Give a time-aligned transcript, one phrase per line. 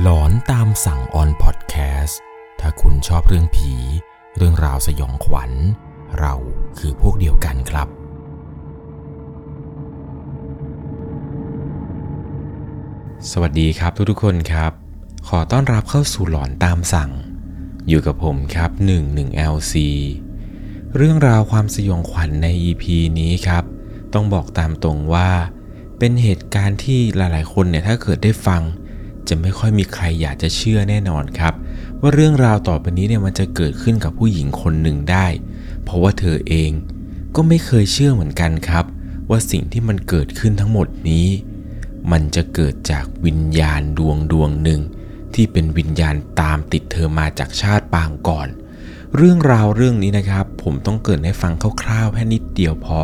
[0.00, 2.20] หลอนตามสั่งออนพอดแคสต์
[2.60, 3.72] ถ้าคุณชอบเรื่องผี
[4.36, 5.52] เรื่องราวสยองขวัญ
[6.18, 6.34] เรา
[6.78, 7.88] คือพวกเดียวกันครับ
[13.30, 14.72] สวัสดีครับทุกๆคนครับ
[15.28, 17.10] ขอต้อนรับเข้าสู่หลอนตามสั่ง
[17.88, 18.70] อยู่กับผมครับ
[19.10, 19.74] 11 LC
[20.96, 22.84] เรื่องราวความสยองขวัญใน EP
[23.18, 23.64] นี้ครับ
[24.14, 25.30] ต้องบอกตามตรงว่า
[25.98, 28.62] เป็นเหตุการณ์ที่หลายๆ คนเนี่ยถ้าเกิดได้ฟัง
[29.28, 31.54] จะไม่ค่อยมีใครอยากจะเชื่อแน่นอนครับ
[32.00, 35.26] ว่าเรื่องราวต่อไปนี้เนี่ยมันจะเกิดขึ้นกับผู้หญิงคนหนึ่งได้
[35.84, 36.70] เพราะว่าเธอเอง
[37.36, 38.84] ก็ไม่เคยเชื่อเหมือนกันครับ
[39.30, 41.28] ว่าสิ่งที่มันเกิดขึ้นทั้งหมดนี้
[42.12, 44.80] มันจะเกิดจากวิญญาณดวงดวงหนึ่ง
[45.34, 48.48] ที่เป็นวิญญาณตามติดเธอมาจากชาติปางก่อน
[49.16, 51.52] เรื่องราวเรื่องนี้นะครับ ผมต้องเกิดให้ฟัง
[51.82, 52.98] คร่าวๆแค่นิดเดียวพอ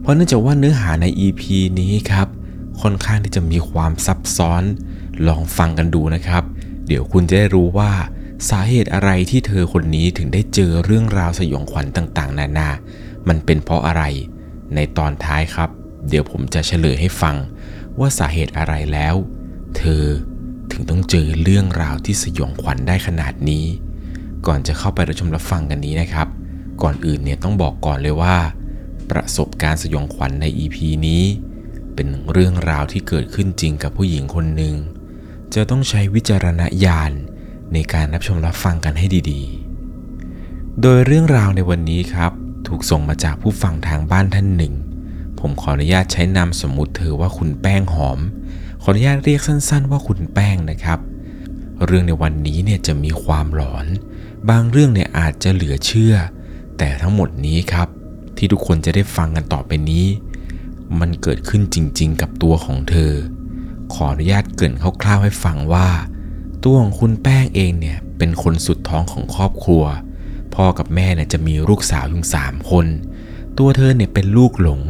[0.00, 1.42] เพราะเนื่องจากว่าเนื้อหาใน EP
[1.80, 2.28] นี้ครับ
[2.80, 4.62] ค่อนข้างที่จะมีความซับซ้อน
[5.28, 6.42] ลองฟังกันดูนะครับ
[6.86, 7.92] เดี๋ยวคุณจะได้รู้ว่า
[8.50, 12.68] สาเหตุอะไรที่เธอคนนี้ถึงได้เจอเรื่องราวสยองขวัญต่างๆ นานา
[13.28, 14.02] มันเป็นเพราะอะไร
[14.74, 15.70] ในตอนท้ายครับ
[16.08, 17.36] เดี๋ยวผมจะเฉลยให้ฟัง
[17.98, 19.14] ว่าสาเหตุอะไรแล้ว
[19.76, 20.04] เธอ
[20.72, 23.64] ถึงต้องเจอเรื่องราวที่สยองขวัญได้ขนาดนี้
[24.46, 26.28] ก่อนจะเข้าไปรับชมรับฟังกันนี้นะครับ
[26.82, 28.36] ก่อนอื่นเนี่ยต้องบอกก่อนเลยว่า
[29.10, 31.22] ประสบการณ์สยองขวัญใน EP นี้
[31.94, 34.74] เป็นเรื่องราวที่เกิดขึ้นจริงกับผู้หญิงคนหนึ่ง
[35.54, 37.12] จะต้องใช้วิจารณญาณ
[37.72, 42.32] ในการรับชมรับฟังกันให้ดีๆ โดยเรื่องราวในวันนี้ครับ
[42.66, 44.74] ถูกส่งมาจากผู้ฟังทางบ้านท่านหนึ่ง
[45.38, 48.18] ผมขออนุญาตใช้นามสมมุติเธอว่าคุณแป้งหอม
[48.82, 50.98] ขออนุญาตเรียกสั้นๆ ว่าคุณแป้งนะครับ
[51.84, 53.86] เรื่องในวันนี้เนี่ยจะมีความหลอน
[54.50, 56.14] บางเรื่องเนี่ยอาจจะเหลือเชื่อ
[56.78, 57.88] แต่ทั้งหมดนี้ครับ
[58.36, 60.06] ที่ทุกคนจะได้ฟังกันต่อไปนี้
[61.00, 63.12] มันเกิดขึ้นจริงๆ กับตัวของเธอ
[63.94, 65.88] ขออนุญาตเกริ่นคร่าวๆให้ฟังว่า
[66.64, 69.84] ตัวของคุณแป้งเองเนี่ยเป็นคนสุดท้องของครอบครัว
[70.54, 72.86] พ่อกับแม่เนี่ยจะมีลูกสาวถึงสามคน
[73.58, 74.82] ตัวเธอเนี่ยเป็นลูกหลง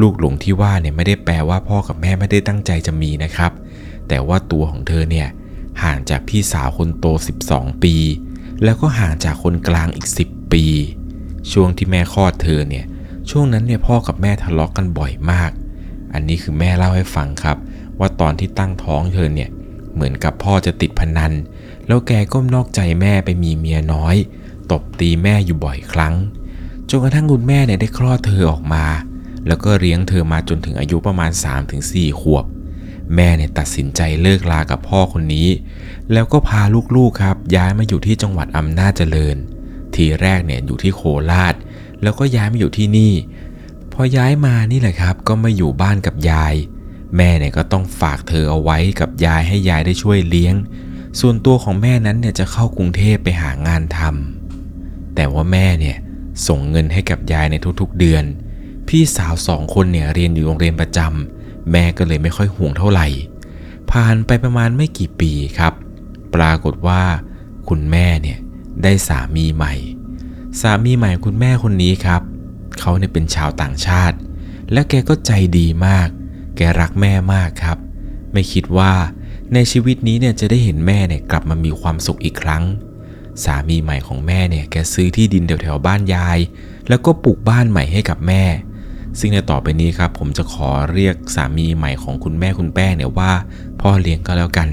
[0.00, 3.52] ลูกหลงที่ว่าเนี่ยไม่ได้แปลว่าพ่อกับแม่ไม่ได้ตั้งใจจะมีนะครับ
[4.08, 5.28] แต่ว่าตัวของเธอเนี่ย
[5.82, 7.06] ห่างจากพี่สาวคนโต
[7.44, 7.94] 12 ปี
[8.64, 10.64] แล้วก็ห่างจากคนกลางอีก 10 ปี
[11.52, 12.84] ช่วงที่แม่คลอดเธอเนี่ย
[13.30, 15.50] ช่วงนั้นเนี่ยพ่อกับแม่ทะเลาะกกันบ่อยมาก
[16.12, 17.56] อันนี้คือแม่เล่าให้ฟังครับ
[17.98, 19.50] ว่าตอนที่ตั้งท้องเธอเนี่ย
[19.94, 21.32] เหมือนกับพ่อจะติดพนัน
[21.86, 24.16] แล้วแกก็นอกใจแม่ไปมีเมียน้อย
[24.70, 26.14] ตบตีแม่อยู่บ่อยครั้ง
[26.88, 28.86] จนกระทั่งคุณแม่เนี่ยได้คลอดเธอออกมา
[29.46, 31.30] แล้วก็เลี้ยงเธอมาจนถึงอายุประมาณ
[31.76, 32.44] 3-4 ขวบ
[33.14, 35.48] แม่เนี่ยตัดสินใจเลิกลากับพ่อคนนี้
[36.12, 36.62] แล้วก็พา
[36.96, 39.36] ลูกๆครับ ย้ายมาอยู่ที่จังหวัดอำนาจเจริญ
[39.94, 41.54] ทีแรกเนี่ยอยู่ที่โคราช
[42.02, 43.12] แล้วก็ย้ายมาอยู่ที่นี่
[43.92, 46.54] พอย้ายมานี่แหละครับ ก็มาอยู่บ้านกับยาย
[47.16, 50.54] แม่เนี่ยก็ต้องฝากเธอเอาไว้กับยายให้ยายได้ช่วยเลี้ยง
[51.20, 55.96] ส่วนตัวของแม่นั้นเนี่ยจะเข้ากรุงเทพไปหางานทำแต่ว่าแม่เนี่ย
[56.46, 58.24] ส่งเงินให้กับยายในทุกๆเดือน
[58.88, 63.06] พี่สาวสองคนเนี่ยเรียนอยู่โรงเรียนประจำแม่ก็เลยไม่ค่อยห่วงเท่าไหร่
[63.90, 65.72] ผ่านไปประมาณไม่กี่ปีครับ
[66.34, 67.02] ปรากฏว่า
[67.68, 68.38] คุณแม่เนี่ย
[68.82, 69.74] ได้สามีใหม่
[70.60, 72.22] สามีใหม่คุณแม่คนนี้ครับ
[72.80, 74.16] เขาเนี่ยเป็นชาวต่างชาติ
[74.72, 76.08] และแกก็ใจดีมาก
[76.56, 77.78] แกรักแม่มากครับ
[78.32, 78.92] ไม่คิดว่า
[79.54, 82.64] ในชีวิตนี้เนี่ยจะได้เห็นแม่เนี่ยกลับมามีความสุขอีกครั้ง
[83.44, 86.38] สามีใหม่ของแม่เนี่ยแกซื้อที่ดินแถวๆบ้านยาย
[86.88, 88.42] แล้วก็ปลูกบ้านใหม่ให้กับแม่
[89.18, 93.32] ซึ่งในต่อไปนี้ครับ ผมจะขอเรียกสามีใหม่ของคุณแม่คุณแป้งเนี่ยว่า
[93.80, 94.68] พ่อเลี้ยงก็แล้วกัน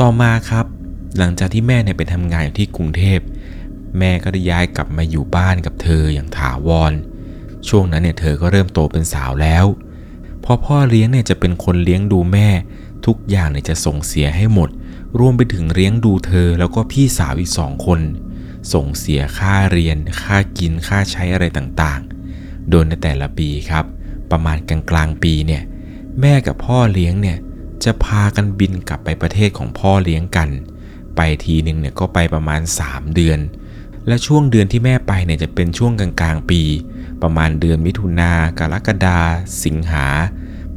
[0.00, 0.66] ต่อมาครับ
[1.18, 3.18] หลังจากที่แม่เนี่ยไปทำงานอยู่ที่กรุงเทพ
[3.98, 6.92] แม่ก็ได้ย้ายกลับมาอยู่บ้านกับเธออย่างถาวร
[7.68, 9.66] ช่วงนั้นเนี่ยเธอก็เริ่มโตเป็นสาวแล้ว
[10.48, 12.48] พอพ่อเลี้ยงเนี่ยจะเป็นคนเลี้ยงดูแม่
[13.06, 14.70] ทุกอย่างเนี่ยจะส่งเสียให้หมด
[15.18, 18.00] รวมไปถึงเลี้ยงดูเธอแล้วก็พี่สาวอีกสองคน
[18.72, 23.84] ส่งเสียค่าเรียน ค่ากินค่าใช้อะไรต่างๆ โดยในแต่ละปีครับ
[24.30, 25.62] ประมาณกลางกลางๆปีเนี่ย
[26.20, 27.38] แม่กับพ่อเลี้ยงเนี่ย
[27.84, 30.50] จะพากันบินกลับไปประเทศของพ่อเลี้ยงกัน
[31.16, 33.38] ไปทีหนึ่งเนี่ยก็ไปประมาณ 3 เดือน
[34.08, 36.62] และช่วงเดือนที่แม่ไปเนี่ยจะเป็นช่วงกลางๆปี
[37.22, 39.18] ประมาณเดือนมิถุนากรกฎา
[39.64, 40.06] สิงหา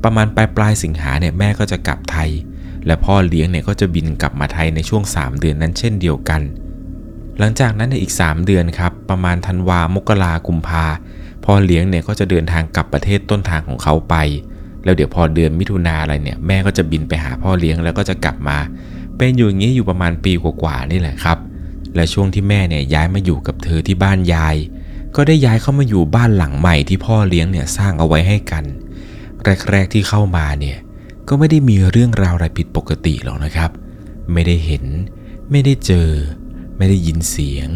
[0.03, 2.29] ประมาณปลายปลายสิงหาเนี่ยแม่ก็จะกลับไทย
[2.85, 6.41] และพ่อเลี้ยงเนี่ยก็จะบินกลับมาไทยในช่วง 3 เดือนนั้นเช่นเดียวกัน
[7.39, 10.85] หลังจากนั้นในอีก 3 เดือนครับประมาณธันวามกรากุมภา
[11.45, 14.15] พ่อเลี้ยงเนี่ยก็จะเดินทางกลับประเทศต้นทางของเขาไป
[14.83, 18.57] แล้วเดี๋ยวพอเดือนมิถุนาอะไรเนี่ยแม่ก็จะบินไปหาพ่อเลี้ยงแล้วก็จะกลับมา
[19.17, 21.37] เป็นอยู่อย่างนี้อยู่ประมาณปีกว่าๆนี่แหละครับ
[21.95, 24.55] และช่วงที่แม่เนี่ยย้ายมาอยู่กับเธอที่บ้านยาย
[25.15, 28.65] ก็ได้ย้ายเข้ามาอยู่บ้านหลังใหม่ที่พ่อเลี้ยงเนี่ยสร้างเอาไว้ให้กัน
[29.71, 30.77] แรกๆที่เข้ามาเนี่ย
[31.27, 33.71] ก็ไม่ได้มีเรื่องราวอะไรผิดปกติหรอกนะครับ
[34.33, 34.85] ไม่ได้เห็น
[35.51, 36.09] ไม่ได้เจอ
[36.77, 37.67] ไม่ได้ยินเสียง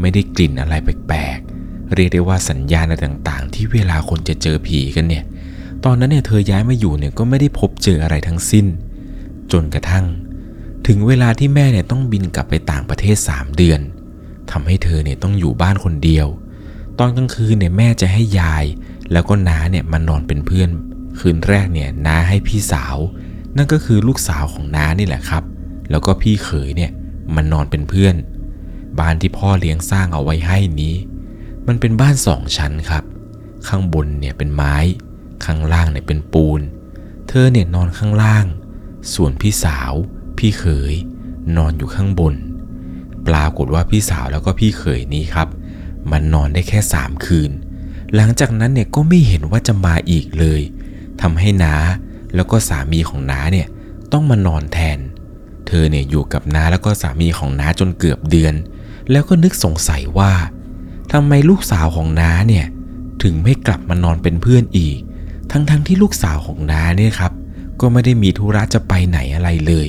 [0.00, 5.24] ไม่ได้กลิ่นอะไรแปลกๆเรียกได้ว่าสัญญาณอะไรต่างๆ ที่เวลาคนจะเจอผีกันเนี่ย
[5.84, 8.66] ตอนนั้นเนี่ยเธอย้ายมาอยู่เนี่ยก็ไม่ได้พบเจออะไรทั้งสิ้น
[9.52, 10.04] จนกระทั่ง
[10.86, 13.80] ถึงเวลาที่แม่เนี่ยต้องบินกลับไปต่างประเทศ 3 เดือน
[14.50, 16.26] ทำให้เธอเนี่ยต้องอยู่บ้านคนเดียว
[16.98, 18.64] ตอนกลางคืนเนี่ยแม่จะให้ยาย
[19.12, 20.70] แล้วก็น้าเนี่ยมานอนเป็นเพื่อน
[21.18, 22.96] คืนแรกเนี่ยน้าให้พี่สาว
[23.56, 25.44] นั่นก็คือลูกสาวของน้านี่แหละครับ
[25.90, 26.90] แล้วก็พี่เขยเนี่ย
[27.34, 28.14] มานอนเป็นเพื่อน
[29.00, 30.94] บ้านที่พ่อเลี้ยงสร้างเอาไว้ให้นี้
[31.66, 33.04] มันเป็นบ้านสองชั้นครับ
[33.68, 34.76] ข้างบนเนี่ยเป็นไม้
[35.44, 36.60] ข้างล่างเนี่ยเป็นปูน
[37.28, 38.44] เธอเนี่ยนอนข้างล่าง
[39.14, 39.92] ส่วนพี่สาว
[40.38, 40.94] พี่เขย
[41.56, 42.34] นอนอยู่ข้างบน
[43.26, 45.48] ปรากฏว่าพี่สาวแล้วก็พี่เขยนี้ครับ
[46.10, 47.50] มันนอนได้แค่สามคืน
[48.14, 50.60] หลังจากนั้นเนี่ยก็ไม่เห็นว่าจะมาอีกเลย
[51.20, 51.74] ทำให้น้า
[52.34, 53.68] แล้วก็สามีของน้าเนี่ย
[54.12, 54.98] ต้องมานอนแทน
[55.66, 58.54] เธอเนี่ยอยู่กับน้าแล้วก็สามีของน้าจนเกือบเดือน
[59.10, 60.32] แล้วก็นึกสงสัยว่า
[61.12, 62.66] ทำไมลูกสาวของน้าเนี่ย
[63.22, 64.98] ถึงไม่กลับมานอนเป็นเพื่อนอีก
[65.50, 67.32] ทั้งๆทที่ลูกสาวของน้าเนี่ยครับ
[67.80, 69.86] ก็ไม่ได้มีธุระจะไปไหนอะไรเลย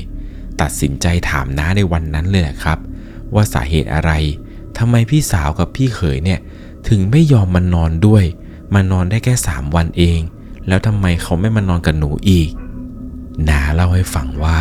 [0.61, 2.79] ตัดสินใจถามน้าในวันนั้นเลยแหละครับ
[3.33, 4.11] ว่าสาเหตุอะไร
[4.77, 6.39] ทำไมพี่สาวกับพี่เขยเนี่ย
[6.89, 8.23] ถึงไม่ยอมมานอนด้วย
[8.73, 10.19] มานอนได้แค่สามวันเอง
[10.67, 12.49] แล้วทำไมเขาไม่มานอนกับหนูอีก
[13.49, 14.59] นาเล่าให้ฟังว่า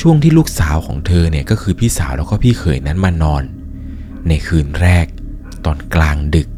[0.00, 3.42] ช่วงที่ลูกสาวของเธอเนี่ยก็คือพี่สาวแล้วก็พี่เขยนั้นมานอน
[4.28, 5.06] ในคืนแรก
[5.64, 6.48] ตอนกลางดึก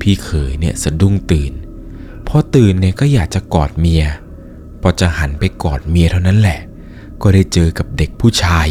[0.00, 1.52] พี่เขยเนี่ยสะดุ้งตื่น
[2.28, 4.04] พอตื่นเนี่ยก็อยากจะกอดเมีย
[4.80, 6.60] พอจะหันไปกอดเมียเท่านั้นแหละ
[7.22, 8.68] ก็ได้เจอกับเด็กผู้ชาย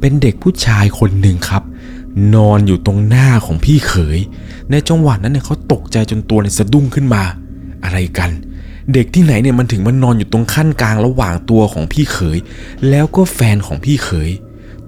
[0.00, 1.62] เป็นเด็กผู้ชายคนหนึ่งครับ
[2.34, 4.18] นอนอยู่ตรงหน้าของพี่เขย
[4.70, 7.22] ในจังหวะนั้นเนี่ยเขาตกใจจนตัวเนี่ยสะดุ้งขึ้นมา
[7.84, 8.30] อะไรกัน
[8.94, 12.38] เด็กที่ไหนเนี่ยมันถึงมันนอนอยู่ตรงขั้นกลางระหว่างตัวของพี่เขย
[12.88, 14.30] แล้วก็แฟนของพี่เขย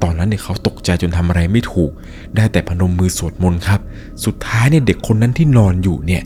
[0.02, 1.90] ตอนนั้นเนี่ยเขาตกใจจนทำอะไรไม่ถูก
[2.36, 3.80] ได้แต่พนมมือสวดมนต์ครับ
[4.24, 6.22] สุดท้ายเนี่ยเด็กคนนั้นที่นอนอยู่เนี่ย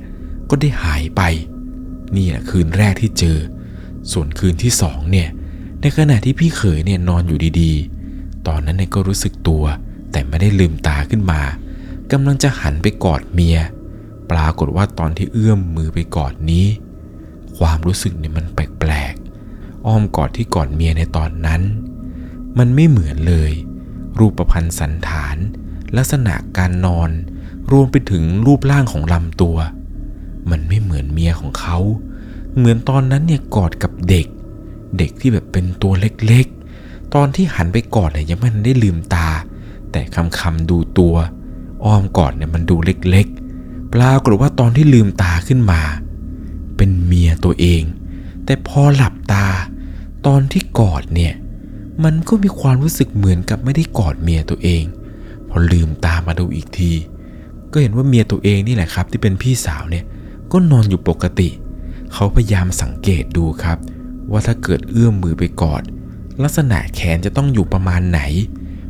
[0.51, 1.23] ก็ได้หายไป
[2.17, 3.37] นี่แหละคืนแรกที่เจอ
[4.13, 5.29] ส่วนคืนที่สองเนี่ย
[5.83, 9.65] ในขณะที่พี่เขยเนี่ยนอนอยู่ดีๆ ตอนนั้นเนี่ยก็รู้สึกตัว
[10.13, 11.43] แต่ไม่ได้ลืมตาขึ้นมา
[12.13, 13.57] กำลังจะหันไปกอดเมีย
[14.31, 16.67] ปรากฏว่าตอนที่เอื้อมมือไปกอดนี้
[17.59, 21.63] ความรู้สึกเนี่ยมันแปลกๆ อ้อมกอดที่กอดเมียในตอนนั้น
[22.59, 23.53] มันไม่เหมือนเลย
[24.19, 25.37] รูปพันธ์สันฐาน
[25.97, 27.11] ลักษณะการนอน
[27.71, 29.57] รวมไปถึงรูปร่างของลำตัว
[30.51, 31.79] มันไม่เหมือนเมียของเขา
[32.57, 34.27] เหมือนตอนนั้นเนี่ยกอดกับเด็ก
[34.99, 39.29] เด็กที่แบบเป็นตัวเล็กๆ ตอนที่หันไปกอดเนี่ยยังไม่ได้ลืมตา
[39.93, 41.15] แต่คำคำๆดูตัว
[41.85, 45.81] อ้อมกอดเนี่ยมันดูเล็กๆ ปรากฏว่าตอนที่ลืมตาขึ้นมา
[46.77, 47.83] เป็นเมียตัวเอง
[48.45, 49.47] แต่พอหลับตา
[50.27, 51.35] ตอนที่กอดเนี่ย
[52.05, 54.85] มันก็มีความรู้สึกเหมือนกับไม่ได้กอดเมียตัวเอง
[55.49, 56.93] พอลืมตามาดูอีกที
[57.73, 60.05] ก็เห็นว่าเมียตัวเองนี่แหละครับ ที่เป็นพี่สาวเนี่ย
[60.53, 61.49] ก็นอนอยู่ปกติ
[62.13, 63.79] เขาพยายามสังเกตดูครับ
[64.33, 65.83] ว่าถ้าเกิดเอื้อมมือไปกอด
[66.43, 68.21] ลักษณะแขนจะต้องอยู่ประมาณไหน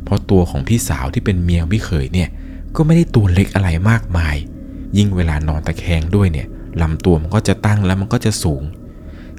[0.03, 2.29] เพราะตัวของพี่สาวที่เป็นเมียพี่เขยเนี่ย
[2.75, 4.35] ก็ไม่ได้ตัวเล็กอะไรมากมาย
[4.97, 6.47] ยิ่งเวลานอนตะแคงด้วยเนี่ย
[6.81, 8.63] ลำตัวมันก็จะตั้งแล้วมันก็จะสูง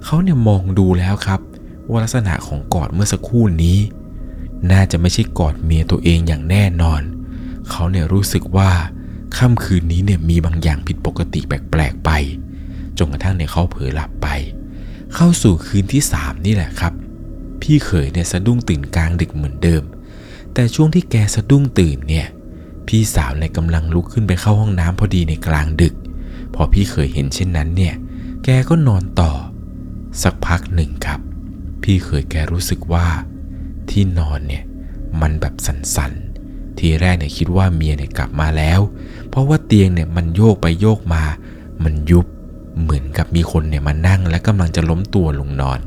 [0.05, 1.41] เขาเนี่ยมองดูแล้วครับ
[1.91, 3.79] ว่าลักษณะของกอดเมื่อสักครู่นี้
[4.73, 7.03] น่าจะไม่ใช่กอดเมียตัวเองอย่างแน่นอน
[7.71, 8.71] เขาเนี่ยรู้สึกว่า
[9.37, 12.11] ค่ำคืนนี้เนี่ยมีบางอย่างผิดปกติแปลกๆไป
[12.99, 14.29] จนกระทั่งเนี่ยเขาเผลอหลับไป
[15.15, 16.93] เข้าสู่คืนที่สามนี่แหละครับ
[17.63, 19.83] พี่เขยเนี่ยสะดุ้งตื่นกลางดึกเหมือนเดิม
[20.55, 22.27] แต่ช่วงที่แกสะดุ้งตื่นเนี่ย
[22.89, 25.95] พี่สาวเนี่ยกำลังลุกขึ้นไปเข้าห้องน้ำพอดีในกลางดึก
[26.55, 27.95] พอพี่เขยเห็นเช่นนั้นเนี่ย
[28.45, 29.33] แกก็นอนต่อ
[30.23, 31.21] สักพักหนึ่งครับ
[31.83, 33.07] พี่เขยแกรู้สึกว่า
[33.91, 34.65] ที่นอนเนี่ย
[35.21, 38.81] มันแบบสั่นๆ ทีแรกเนี่ยคิดว่าเมียเนี่ยกลับมาแล้ว
[39.29, 41.23] เพราะว่าเตียงเนี่ยมันโยกไปโยกมา
[41.85, 42.27] มันยุบ
[42.83, 45.79] เหมือนกับมีคนเนี่ยมานั่งและกำลังจะล้มตัวลงนอน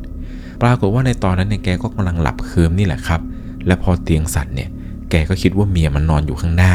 [0.62, 3.22] ปรากฏว่าในตอนนั้นเนี่ยแกก็กำลังหลับเคลิมนี่แหละครับ
[3.68, 4.70] และพอเตียงสั่นเนี่ย
[5.10, 6.74] แกก็คิดว่าเมียมันนอนอยู่ข้างหน้า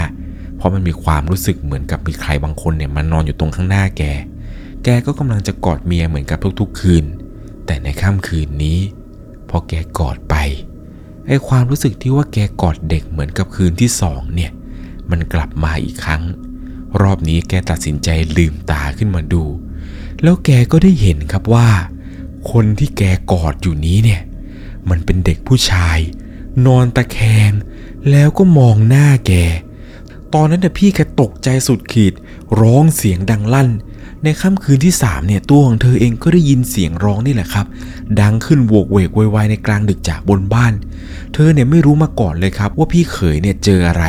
[0.56, 4.02] เพราะมันมีความรู้สึกเหมือนกับมีใครบางคนเนี่ยมันนอนอยู่ตรงข้างหน้าแก
[4.84, 7.04] แกก็กำลังจะกอดเมียเหมือนกับทุกๆคืน
[7.66, 8.78] แต่ในค่ำคืนนี้
[9.48, 10.34] พอแกกอดไป
[11.26, 14.50] ไอ้ความรู้สึกที่ว่าแกกอดเด็กเหมือนกับคืนที่สองเนี่ย
[15.10, 16.22] มันกลับมาอีกครั้ง
[17.02, 19.42] รอบนี้แกตัดสินใจลืมตาขึ้นมาดู
[20.22, 21.68] แล้วแกก็ได้เห็นครับว่า
[22.50, 23.02] คนที่แก
[23.32, 24.20] กอดอยู่นี้เนี่ย
[24.90, 25.98] มันเป็นเด็กผู้ชาย
[26.66, 27.18] นอนตะแค
[27.50, 27.52] ง
[28.10, 29.32] แล้วก็มองหน้าแก
[30.34, 32.12] ตอนนั้นน่ะพี่แกตกใจสุดขีด
[32.60, 33.68] ร้องเสียงดังลั่น
[34.24, 37.66] ในค่ำคืนที่สามเนี่ยตัวของเธอเองก็ได้ยินเสียงร้องนี่แหละครับ
[38.20, 40.72] ดังขึ้นโวกเวกโวยวายในกลางดึกจากบนบ้าน
[41.32, 44.04] เธอเนี่ยไม่รู้มาก่อนเลยครับ ว่าพี่เขยเนี่ยเจออะไร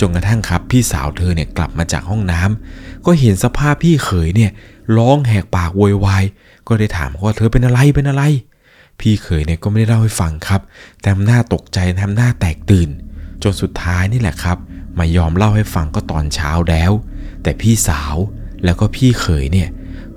[0.00, 4.50] จนกระทั่งครับ พี่สาวเธอเนี่ยกลับมาจากห้องน้ำก็เห็นสภาพพี่เขยเนี่ย
[4.96, 6.24] ร้องแหกปากโวยวาย
[6.68, 8.22] ก็ได้ถามว่าเธอเป็นอะไรเป็นอะไร
[9.00, 10.60] พี่เขยเนี่ยก็ไม่ได้เล่าให้ฟังครับ
[11.00, 12.88] แต่ทำหน้าตกใจทำหน้าแตกตื่น
[13.42, 14.58] จนสุดท้ายนี่แหละครับ
[14.98, 16.92] มายอมเล่าให้ฟังก็ตอนเช้าแล้ว
[17.42, 18.16] แต่พี่สาว
[18.64, 19.68] แล้วก็พี่เขยเนี่ย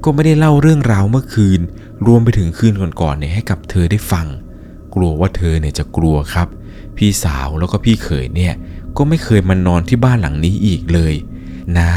[0.03, 1.61] ก็ไม่ได้เล่าเรื่องราวเมื่อคืน
[2.07, 4.27] รวมไปถึงคืนก่อนๆเนี่ยให้กับเธอได้ฟัง
[4.95, 6.47] กลัวว่าเธอเนี่ยจะกลัวครับ
[6.97, 8.53] พี่สาวแล้วก็พี่เขยเนี่ย
[8.97, 11.13] ก็ไม่เคยมานอนที่บ้านหลังนี้อีกเลย
[11.77, 11.89] น้า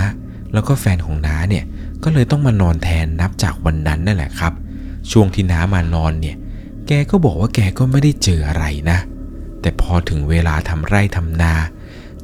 [0.53, 1.65] แล้วก็แฟนของน้าเนี่ย
[2.03, 4.53] ก็เลยต้องมานอนแทนนับจากวันนั้นนั่นแหละครับ
[5.11, 6.37] ช่วงที่น้ามานอนเนี่ย
[6.87, 8.99] แกก็บอกว่าแกก็ไม่ได้เจออะไรนะ
[9.61, 11.55] แต่พอถึงเวลาทำไร่ทำนา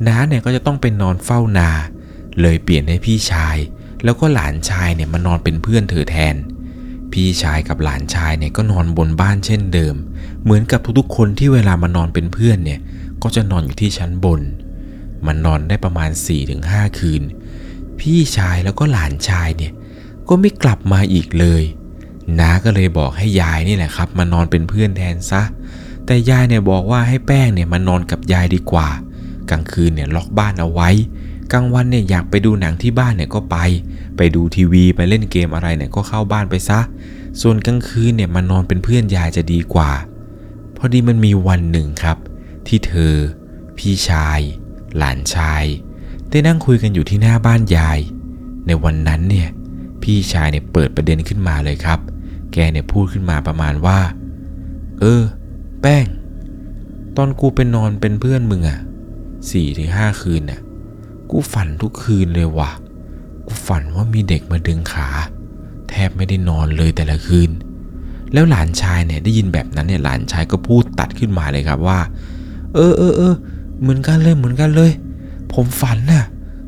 [0.07, 1.71] น้าเนี่ยก็จะต้องไปนอนเฝ้านา
[2.41, 3.57] เลยเปลี่ยนให้พี่ชาย
[4.05, 6.35] แล้วก็หลานชายเนี่ยมานอนเป็นเพื่อนเธอแทน
[7.13, 9.95] พี่ชายกับหลานชายเนี่ยก็นอนบนบ้านเช่นเดิม
[10.43, 12.81] เหมือนกับทุกๆคนที่เวลามานอนเป็นเพื่อนเนี่ย
[13.23, 14.41] ก็จะนอนอยู่ที่ชั้นบน
[15.27, 16.11] มันนอนได้ประมาณ
[16.55, 17.23] 4-5 คืน
[18.01, 19.73] พี่ชายแล้วก็หลานชายเนี่ย
[20.29, 21.63] ก็ไม่กลับมาอีกเลย
[22.39, 25.43] น้าก็เลยบอกให้ยายนี่แหละครับ มานอนเป็นเพื่อนแทนซะ
[26.07, 28.89] แต่ยายเนี่ยบอกว่าให้แป้งเนี่ยมานอนกับยายดีกว่า
[29.51, 30.91] กลางคืนเนี่ยล็อกบ้านเอาไว้
[31.53, 33.57] กลางวันเนี่ยอยากไปดูหนังที่บ้านเนี่ยก็ไป
[34.17, 36.81] ไปดูทีวีไปเล่นเกมอะไรเนี่ยก็เข้าบ้านไปซะ
[37.41, 39.91] ส่วนกลางคืนเนี่ยมานอนเป็นเพื่อนยายจะดีกว่า
[40.77, 42.17] พอดีมันมีวันหนึ่งครับ
[42.67, 43.15] ที่เธอ
[43.79, 44.41] พี่ชาย
[44.99, 45.65] หลานชาย
[46.31, 47.99] ได้นั่งคุยกันอยู่ที่หน้าบ้านยาย
[48.67, 49.49] ในวันนั้นเนี่ย
[50.03, 51.99] พี่ชายเนี่ยเปิดประเด็นขึ้นมาเลยครับ
[52.53, 53.99] แกเนี่ยพูดขึ้นมาประมาณว่า
[55.01, 55.23] เออ
[55.81, 56.05] แป้ง
[57.17, 58.81] ตอนกูไปนอนเป็นเพื่อนมึงอะ
[59.51, 60.61] สี่ถึงห้าคืนน่ะ
[61.31, 62.71] กูฝันทุกคืนเลยว่ะ
[63.47, 65.09] กูฝันว่ามีเด็กมาดึงขา
[65.89, 67.51] แทบไม่ได้นอนเลยแต่ละคืน
[68.33, 71.99] แล้วหลานชายเนี่ยได้ยินแบบนั้นเนี่ยหลานชายก็พูดตัดขึ้นมาเลยครับว่า
[72.75, 73.35] เออเออเออ
[73.81, 74.91] เหมือนกันเลยเหมือนกันเลย
[75.53, 76.25] ผมฝันน่ะ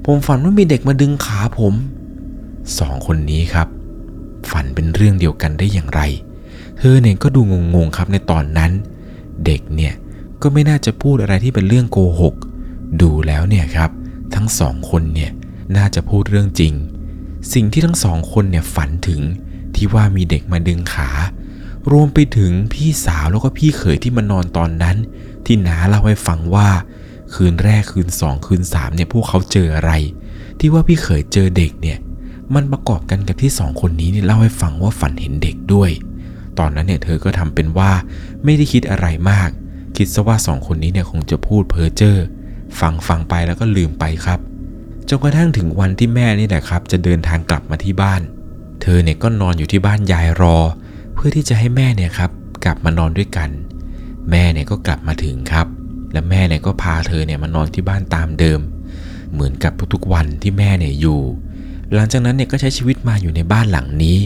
[0.07, 1.75] ผมฝันว่ามีเด็กมาดึงขาผม
[2.79, 3.69] สองคนนี้ครับ
[4.51, 6.01] ฝันเป็นเรื่องเดียวกันได้อย่างไร
[6.79, 7.41] เธอเนี่ยก็ดู
[7.75, 8.73] งงๆครับในตอนนั้น
[9.47, 9.95] เด็กเนี่ย
[10.43, 12.35] ก็ไม่น่าจะพูดอะไรที่เป็นเรื่องโกหก
[13.03, 13.91] ดูแล้วเนี่ยครับ
[14.35, 15.31] ทั้งสองคนเนี่ย
[15.77, 16.73] น่าจะพูดเรื่องจริง
[17.53, 19.21] สิ่งที่ทั้งสองคนเนี่ยฝันถึง
[19.75, 21.11] ที่ว่ามีเด็กมาดึงขา
[21.93, 24.97] รวมไปถึงพี่สาวแล้วก็พี่เขยที่มานอนตอนนั้น
[25.47, 26.69] ที่น้าเล่าให้ฟังว่า
[27.35, 29.93] คืนแรกคืนสองคืนสามเนี่ยพวกเขาเจออะไร
[30.59, 31.99] ที่ว่าพี่เขยเจอเด็กเนี่ย
[32.55, 35.91] มันประกอบกันกับที่สองคนนี้เนี่ยเล่าให้ฟังว่าฝันเห็นเด็กด้วย
[36.59, 37.91] ตอนนั้นเนี่ยเธอก็ทำเป็นว่า
[38.45, 39.51] ไม่ได้คิดอะไรมาก
[39.97, 42.19] คิดซะว่าสองคนนี้เนี่ยคงจะพูดเพ้อเจ้อ
[42.81, 44.39] ฟังฟังไปแล้วก็ลืมไปครับ
[45.09, 48.23] จนกระทั่งถึงวันที่แม่นี่แหละครับ จะเดินทางกลับมาที่บ้าน
[48.83, 50.57] เธอเนี่ยก็นอนอยู่ที่บ้านยายรอ
[51.15, 52.31] เพื่อที่จะให้แม่เนี่ยครับ
[52.65, 53.51] กลับมานอนด้วยกัน
[54.31, 55.67] แม่เนี่ยก็กลับมาถึงครับ
[56.13, 58.61] และแม่เนี่ยก็พาเธอเนี่ยมานอนที่บ้านตามเดิม
[59.33, 61.21] เหมือนกับทุกๆวันที่แม่เนี่ยอยู่
[61.95, 64.19] หลังจากนั้นเนี่ยก็ใช้ชีวิตมาอยู่ในบ้านหลังนี้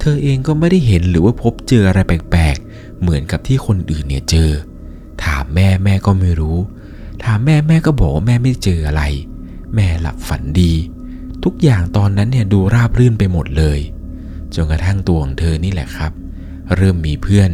[0.00, 4.50] เธอเองก็ไม่ได้เห็นหรือว่าพบเจออะไรแปลกๆ เหมือนกับที่คนอื่นเนี่ยเจอ
[5.24, 6.58] ถามแม่แม่ก็ไม่รู้
[7.24, 9.02] ถามแม่แม่ก็บอกว่าแม่ไม่เจออะไร
[9.74, 10.72] แม่หลับฝันดี
[11.44, 13.78] ทุกอย่างตอนนั้นเนี่ยดูราบรื่นไปหมดเลย
[14.54, 16.12] จนกระทั่งตัวของเธอนี่แหละครับ
[16.76, 17.50] เริ่มมีเพื่อน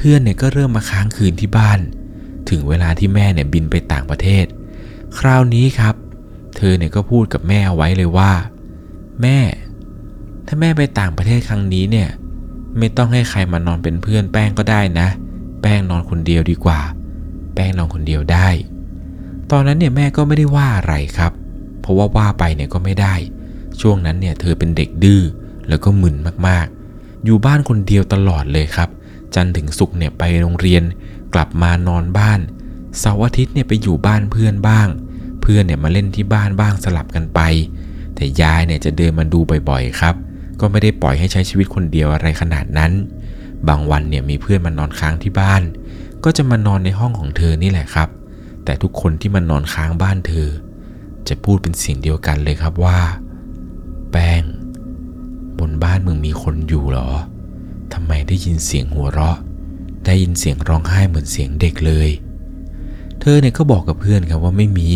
[0.00, 1.78] เพื่อนเนี่ยก็เริ่มมาค้างคืนที่บ้าน
[2.50, 4.44] ถึงเวลาที่แม่เนี่ยบินไปต่างประเทศ
[5.18, 5.94] คราวนี้ครับ
[6.56, 8.32] เธอเนี่ยก็พูดกับแม่ไว้เลยว่า
[9.22, 9.38] แม่
[10.46, 12.08] ถ้าแม่ไปต่างประเทศครั้งนี้เนี่ย
[12.78, 15.08] ไม่ต้องให้ใครมานอนเป็นเพื่อนแป้งก็ได้นะ
[15.62, 16.80] แป้งนอนคนเดียวดีกว่า
[17.54, 18.48] แป้งนอนคนเดียวได้
[19.50, 21.32] ตอนนั้นเนี่ยแม่ก็ไม่ได้ว่าอะไรครับ
[21.80, 23.14] เพราะว่าว่าไปเนี่ยก็ไม่ได้
[23.80, 25.22] ช่วงนั้นเนี่ยเธอเป็นเด็กดื้อ
[25.68, 28.88] แล้วก็มึนมากๆ อยู่บ้านคนเดียวตลอดเลยครับ
[29.34, 30.82] จันทร์ถึงศุกร์เนี่ยไปโรงเรียน
[31.34, 32.40] กลับมานอนบ้าน
[32.98, 34.88] เสาร์อาทิตย์เนี่ยไปอยู่บ้านเพื่อนบ้าง
[35.42, 37.40] เพื่อนเนี่ยมาเล่นที่บ้านบ้างสลับกันไป
[38.14, 40.14] แต่ยายเนี่ยจะเดินมาดูบ่อยๆครับ
[40.60, 42.92] ก็ไม่ได้ปล่อยให้ใช้ชีวิตคนเดียวอะไรขนาดนั้น
[43.68, 45.62] บางวันเนี่ยมีเพื่อนมานอนค้างที่บ้าน
[46.24, 48.08] ก็จะมานอนในห้องของเธอนี่แหละครับ
[48.64, 50.48] แต่ทุกคนที่มานอนค้างบ้านเธอ
[51.28, 52.98] จะพูดเป็นเสียงเดียวกันเลยครับว่า
[54.12, 54.42] แป้ง
[55.58, 57.10] บนบ้านมึงมีคนอยู่เหรอ
[57.92, 59.38] ทำไมได้ยินเสียงหัวเราะ
[60.06, 62.10] ได้ยินเสียงร้องไห้เหมือนเสียงเด็กเลย
[63.20, 64.88] เธอเนี่ยก็บอกกับเพื่อนครับว่าไม่มี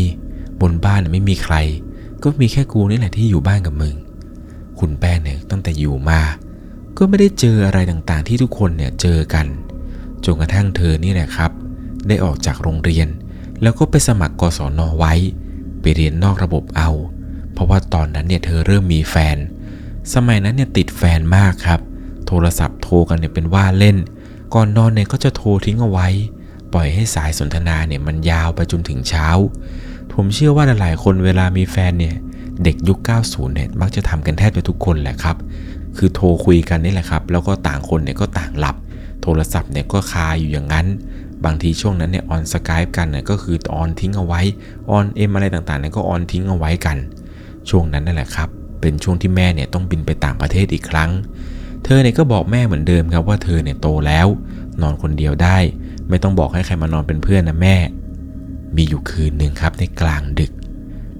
[0.60, 1.56] บนบ้านไม่มีใคร
[2.22, 3.94] ก็มีแค่กูนี่แหละที่อยู่บ้านกับมึง
[4.78, 6.20] คุณแป้งเนี่ยตั้งแต่อยู่มา
[6.98, 9.46] ก็ไม่ได้เจออะไรต่างๆ ที่ทุกคนเนี่ยเจอกัน
[10.24, 11.50] จนกระทั่งเธอนี่แหละครับ
[12.08, 13.08] ได้ออกจากโรงเรียน
[13.62, 15.14] แล้วก็ไปสมัครกศนไว้
[15.80, 16.90] ไปเรียนนอกระบบเอา
[17.52, 19.36] เพราะว่าตอนนั้นเนี่ยเธอเริ่มมีแฟน
[20.14, 21.80] สมัยนั้นเนี่ยติดแฟนมากครับ
[22.34, 23.96] โทรศัพท์โทรกันเนี่ยเป็นว่าเล่น
[24.54, 26.08] ก่อนนอนเนี่ยก็จะโทรทิ้งเอาไว้
[26.72, 29.28] ปล่อยให้สายสนทนาเนี่ยมันยาวไปจนถึงเช้า
[30.12, 32.14] ผมเชื่อว่าหลายๆคนเวลามีแฟนเนี่ย
[32.64, 35.36] เด็กยุค 90 เนี่ยมักจะทำกันแทบจะทุกคนแหละครับ
[35.96, 38.76] คือโทรคุยกันนี่แหละครับ แล้วก็ต่างคนเนี่ยก็ต่างหลับ
[39.22, 40.86] โทรศัพท์เนี่ยก็คาอยู่อย่างนั้น
[41.44, 44.40] บางทีช่วงนั้นเนี่ยออนสกายกันเนี่ยก็คือออนทิ้งเอาไว้
[44.90, 46.96] ออนเอ็มอะไรต่างๆเนี่ยก็ออนทิ้งเอาไว้กัน
[47.70, 48.48] ช่วงนั้นนั่นแหละครับ
[48.80, 51.10] เป็นช่วงที่แม่เนี่ยต้องบินไปต่างประเทศอีกครั้ง
[51.84, 54.26] เธอเนี่ยก็บอกแม่เหมือนเดิมครับว่าเธอเนี่ยโตแล้ว
[54.82, 55.58] นอนคนเดียวได้
[56.08, 57.76] ไม่ต้องบอกให้ใครมานอนเป็นเพื่อนนะแม่
[58.76, 60.52] มีอยู่คืนหนึ่งครับในกลางดึก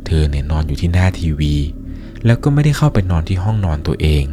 [0.07, 1.55] เธอเนี่ยนอนอยู่ที่หน้าทีวี
[2.25, 4.25] แล้วก็ไม่ได้เข้าไปนอนที่ห้องนอนตัวเอง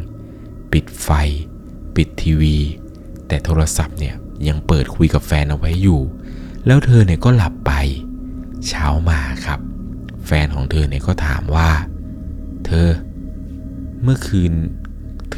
[0.73, 1.09] ปิดไฟ
[1.95, 2.57] ปิดทีวี
[3.27, 4.15] แต่โทรศัพท์เนี่ย
[4.47, 6.01] ยังเปิดคุยกับแฟนเอาไว้อยู่
[6.65, 7.71] แล้วเธอเนี่ยก็หลับไป
[8.67, 9.59] เช้ามาครับ
[10.25, 11.69] แฟนของเธอเนี่ยก็ถามว่า
[12.65, 12.87] เธอ
[14.03, 14.53] เมื่อคืน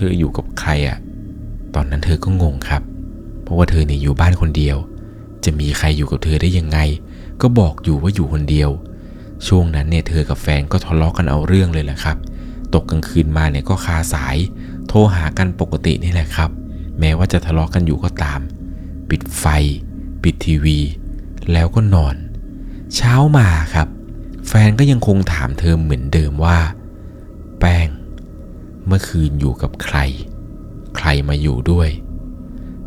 [0.09, 0.97] ออยู่กับใครอะ
[1.75, 2.81] ตอนนั้นเธอก็งงครับ
[3.43, 4.77] เพราะว่าเธอเนี่ยอยู่บ้านคนเดียว
[5.43, 6.79] จะมีใครอยู่กับเธอได้ยังไง
[7.41, 8.69] ก็บอกอยู่ว่าอยู่คนเดียว
[9.47, 12.17] ช่วงนั้นเนี่ยเธอกับแฟนก็ทะเลาะกันเอาเรื่องเลยแหละครับ
[12.73, 14.37] ตกกลางคืนมาเนี่ยก็คาสาย
[14.87, 16.49] โทรหากันปกตินี่แหละครับ
[16.99, 18.39] แม้ว่าจะทะเลาะกันอยู่ก็ตาม
[19.09, 19.45] ปิดไฟ
[20.23, 20.79] ปิดทีวี
[21.51, 22.15] แล้วก็นอน
[22.95, 23.87] เช้ามาครับ
[24.47, 26.57] แฟนก็ยังคงถามเธอเหมือนเดิมว่า
[27.59, 27.87] แป้ง
[28.85, 29.97] เมื่อคืนอยู่กับใคร
[30.97, 31.89] ใครมาอยู่ด้วย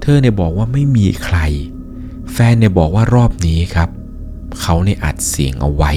[0.00, 1.38] เธอเนี่ยบอกว่าไม่มีใคร
[2.32, 3.88] แฟนเนี่ยบอกว่ารอบนี้ครับ
[4.60, 5.92] เขาเนี่ยอัดเสียงเอาไว้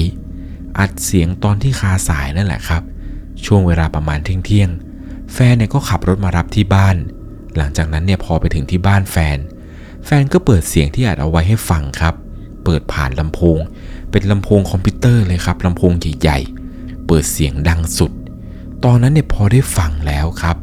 [0.78, 2.82] อัดเสียงตอนที่คาสายนั่นแหละครับ
[3.44, 6.96] ช่วงเวลาประมาณเที่ยงๆแฟนเนี่ยก็ขับรถมารับที่บ้าน
[7.56, 9.38] หลังจากนั้นเนี่ยพอไปถึงที่บ้านแฟน
[10.06, 12.14] แฟนก็เปิดเสียงที่อัดเอาไว้ให้ฟังครับ
[12.64, 13.58] เปิดผ่านลำโพง
[14.10, 18.12] เป็นลำโพงคอมพิวเตอร์เลยครับลำโพงใหญ่ๆ เปิดเสียงดังสุด
[18.84, 20.56] ตอนนั้นเนี่ยพอได้ฟังแล้วครับ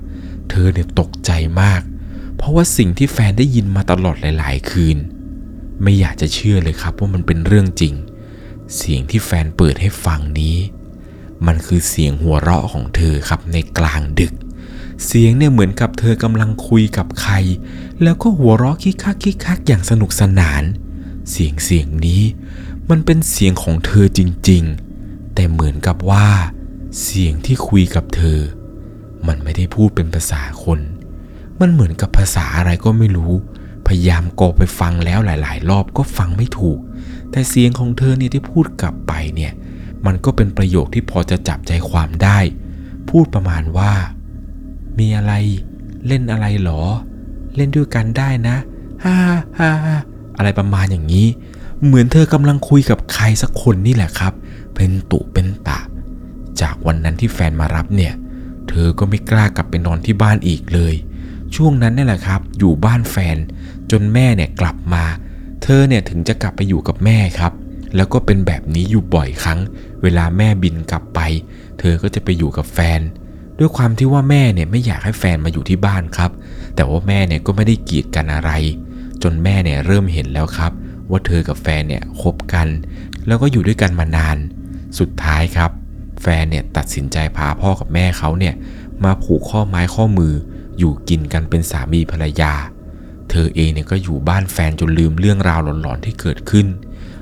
[0.50, 1.32] เธอเนี่ยตกใจ
[1.62, 1.82] มาก
[2.36, 4.98] เพราะว่าสิ่งที่แฟนได้ยินมาตลอดหลาย ๆ คืน
[5.82, 7.94] ไม่อยากจะเชื่อเลยครับว่ามันเป็นเรื่องจริง
[8.76, 10.58] เสียงที่แฟนเปิดให้ฟังนี้
[11.46, 14.34] มันคือเสียงหัวเราะของเธอครับในกลางดึก
[15.06, 17.34] เสียงเนี่ยเหมือนกับเธอกำลังคุยกับใคร
[18.04, 20.64] แล้วก็หัวเราะคิกคักคิกคักอย่างสนุกสนาน
[21.32, 22.22] เสียงเสียงนี้
[22.90, 24.64] มันเป็นเสียงของเธอจริง
[25.00, 26.28] ๆ แต่เหมือนกับว่า
[27.02, 28.40] เสียงที่คุยกับเธอ
[29.28, 30.80] มันไม่ได้พูดเป็นภาษาคน
[31.60, 33.34] มันเหมือนกับภาษาอะไรก็ไม่รู้
[33.88, 36.80] พยายามกอไปฟังแล้วหลาย ๆ รอบก็ฟังไม่ถูก
[37.32, 39.54] แต่เสียงของเธอเนี่ยที่พูดกลับไปเนี่ย
[40.06, 42.40] มันก็เป็นประโยคที่พอจะจับใจความได้
[43.10, 43.92] พูดประมาณว่า
[45.00, 45.34] มีอะไร
[46.08, 46.82] เล่นอะไรหรอ
[47.56, 48.58] เล่นด้วยกันได้นะ
[49.04, 49.16] ฮ่า
[49.60, 49.72] ฮ่า
[50.38, 51.28] อะไรประมาณอย่างนี้
[51.86, 54.34] เหมือนเธอกำลังคุยกับใครสักคนนี่แหละครับ
[54.76, 55.80] เป็นตุเป็นตะ
[56.62, 58.14] จากวันนั้นที่แฟนมารับเนี่ย
[58.70, 60.94] เธอก็ไม่กล้ากลับไปนอนที่บ้านอีกเลย
[61.56, 63.38] ช่วงนั้นนี่แหละครับ อยู่บ้านแฟน
[63.92, 65.04] จนแม่เนี่ยกลับมา
[65.64, 67.54] เธอเนี่ยถึงจะกลับไปอยู่กับแม่ครับ
[67.96, 69.60] แล้วก็เป็นแบบนี้อยู่บ่อยครั้ง
[70.04, 71.20] เวลาแม่บินกลับไป
[71.80, 73.02] เธอก็จะไปอยู่กับแฟน
[73.60, 76.32] ด้วยความที่ว่าแม่เนี่ยไม่อยากให้แฟนมาอยู่ที่บ้านครับ
[76.76, 78.52] แต่ว่าแม่เนี่ยก็ไม่ได้กีดกันอะไร
[79.24, 80.72] จนแม่เนี่ยเริ่มเห็นแล้วครับ
[81.10, 82.68] ว่าเธอกับแฟนเนี่ยคบกัน
[83.28, 84.38] แล้วก็อยู่ด้วยกันมานาน
[85.00, 85.72] สุดท้ายครับ
[86.26, 88.54] ฟนเนี่ยตัดสินใจพาพ่อกับแม่เขาเนี่ย
[89.04, 90.34] มาผูกข้อไม้ข้อมือ
[90.78, 92.54] อยู่กินกันเป็นสามีภรรยา
[93.30, 96.68] เธอเองเนี่ยก็อยู่บ้านแฟนจนลืมเรื่องราวหลอนๆที่เกิดขึ้น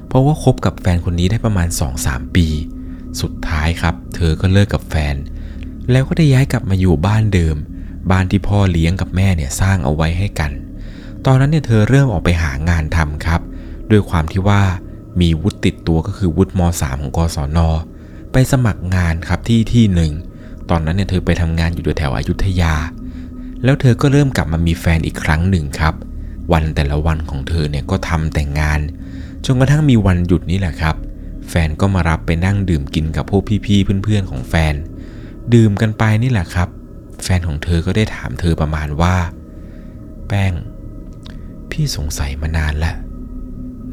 [0.08, 1.68] เพราะว่าคบกับแฟนคนนี้ได้ประมาณ
[2.02, 2.48] 2-3 ปี
[3.22, 5.16] สุดท้ายครับ เธอก็เลิกกับแฟน
[5.92, 7.56] แล้วก็ได้ย้ายกลับมาอยู่บ้านเดิม
[8.12, 10.52] บ้านที่พ่อเลี้ยงกับแม่เนี่ยสร้างเอาไว้ให้กัน
[11.26, 13.42] ตอนนั้นเนี่ยเธอเริ่มออกไปหางานทำครับ
[13.92, 14.62] ด้วยความที่ว่า
[15.22, 17.60] มีวุฒิติดตัวก็คือวุฒิม .3 ของกศน
[18.34, 20.12] ไปสมัครงานครับที่ที่หนึ่ง
[20.70, 22.76] ตอนนั้นเนี่ยเธอไปทำงานอยู่แถวอยุธยา
[23.64, 25.94] แล้วเธอก็เริ่มกลับมามีแฟนอีกครั้งหนึ่งครับ
[26.52, 28.80] วันแต่ละวันของเธอเนี่ยก็ทำแต่งงาน
[29.46, 30.96] จนกระทั่งมีวันหยุดนี่แหละครับ
[31.50, 34.74] แฟนก็มารับไปนั่งดื่มกินกับพวกพี่ๆเพื่อนๆของแฟน
[35.54, 36.70] ดื่มกันไปนี่แหละครับ
[37.24, 39.16] แฟนของเธอก็ได้ถามเธอประมาณว่า
[40.28, 40.54] แป้ง
[41.72, 42.96] พี่สงสัยมานานแล้ว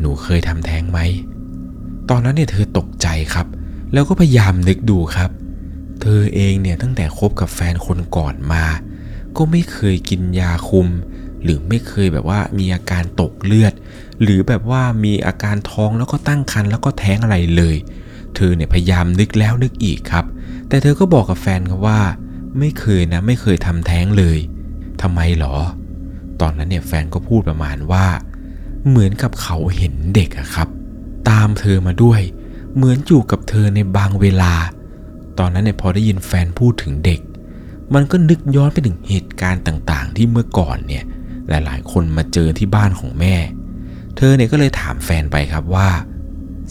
[0.01, 0.99] หนูเคยทำแท้งไหม
[2.11, 3.47] ตอนนั้นเนี่ยเธอตกใจครับ
[3.93, 5.31] แล้วก็พยายามนึกดูครับ
[6.01, 8.65] เธอเองเนี่ยตั้งแต่คบกับแฟนคนก่อนมา
[9.37, 10.89] ก็ไม่เคยกินยาคุม
[11.43, 13.73] หรือไม่เคยแบบว่ามีอาการตกเลือด
[14.23, 17.77] หรือแบบว่ามีอาการท้องแล้วก็ตั้งครรภ์แล้วก็แท้งอะไรเลย
[18.37, 20.25] เธอเนี่ยพยายามนึกแล้วนึกอีกครับ
[20.69, 22.01] แต่เธอก็บอกกับแฟนครับว่า
[22.59, 24.39] ไม่เคยนะไม่เคยทำแท้งเลย
[25.03, 25.57] ทำไมหรอ
[26.41, 28.07] ตอนนั้นเนี่ยแฟนก็พูดประมาณว่า
[28.89, 30.69] เหมือนกับเขาเห็นเด็กอะครับ
[31.31, 32.21] ตามเธอมาด้วย
[32.75, 34.53] เหมือนอยู่กับเธอในบางเวลา
[35.39, 37.21] ตอนนั้นเนี่ยพอได้ยินแฟนพูดถึงเด็ก
[37.95, 41.05] มันก็นึกย้อนไปถึงเหตุการณ์ต่างๆ ที่เมื่อก่อนเนี่ย
[41.49, 43.35] หลายๆ คนมาเจอที่บ้านของแม่
[44.17, 45.89] เธอเนี่ยก็เลยถามแฟนไปครับว่า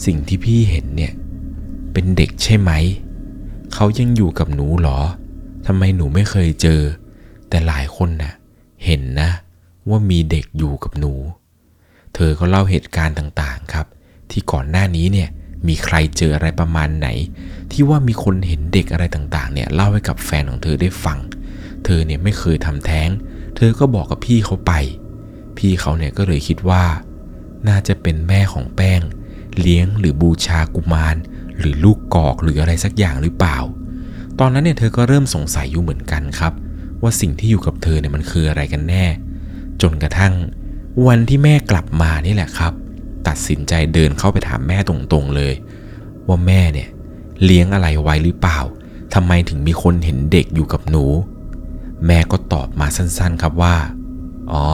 [0.04, 1.12] สิ่งที่พี่เห็นเนี่ย
[1.92, 2.70] เป็นเด็กใช่ไหม
[3.74, 4.98] เขายังอยู่กับหนูหรอ
[5.66, 6.80] ทำไมหนูไม่เคยเจอ
[7.48, 8.32] แต่หลายคนน่ะ
[8.84, 9.30] เห็นนะ
[9.88, 11.12] ว่ามีเด็กอยู่กับหนู
[12.14, 13.86] เธอก็เล่าเหตุการณ์ต่างๆครับ
[14.30, 15.28] ที่ก่อนหน้านี้เนี่ย
[15.68, 17.08] มีใครเจออะไรประมาณไหน
[17.72, 21.18] ที่ว่ามีคนเห็นเด็กอะไรต่างๆเนี่ยเล่าให้กับแฟนของเธอได้ฟัง
[21.84, 23.08] เธอเนี่ยไม่เคยทำแท้ง
[23.56, 24.72] เธอก็บอกกับพี่เขาไป
[25.58, 26.84] พี่เขาเนี่ยก็เลยคิดว่า
[27.68, 29.00] น่าจะเป็นแม่ของแป้ง
[29.60, 31.16] เลี้ยงหรือบูชากุมาร
[31.58, 33.58] หรือลูกกอกหรืออะไรสักอย่างหรือเปล่า
[34.38, 36.52] ตอนนั้นเนี่ยเธอก็เริ่มสงสัยอยู่เหมือนกันครับ
[37.02, 39.04] ว่าสิ่งที่อยู่กับเธอเนี่ยมันคืออะไรกันแน่
[39.82, 40.34] จนกระทั่ง
[41.06, 42.72] วันที่แม่กลับมานี่แหละครับ
[43.28, 45.54] ตัดสินใจเดินเข้าไปถามแม่ตรงๆเลย
[46.26, 46.88] ว่าแม่เนี่ย
[47.44, 48.58] เลี้ยงอะไรไว้หรือเปล่า
[49.14, 51.04] ทำไมถึงมีคนเห็นเด็กอยู่กับหนู
[52.06, 53.76] แม่ก็ตอบมาสั้นๆครับว่า
[54.50, 54.64] อ๋อ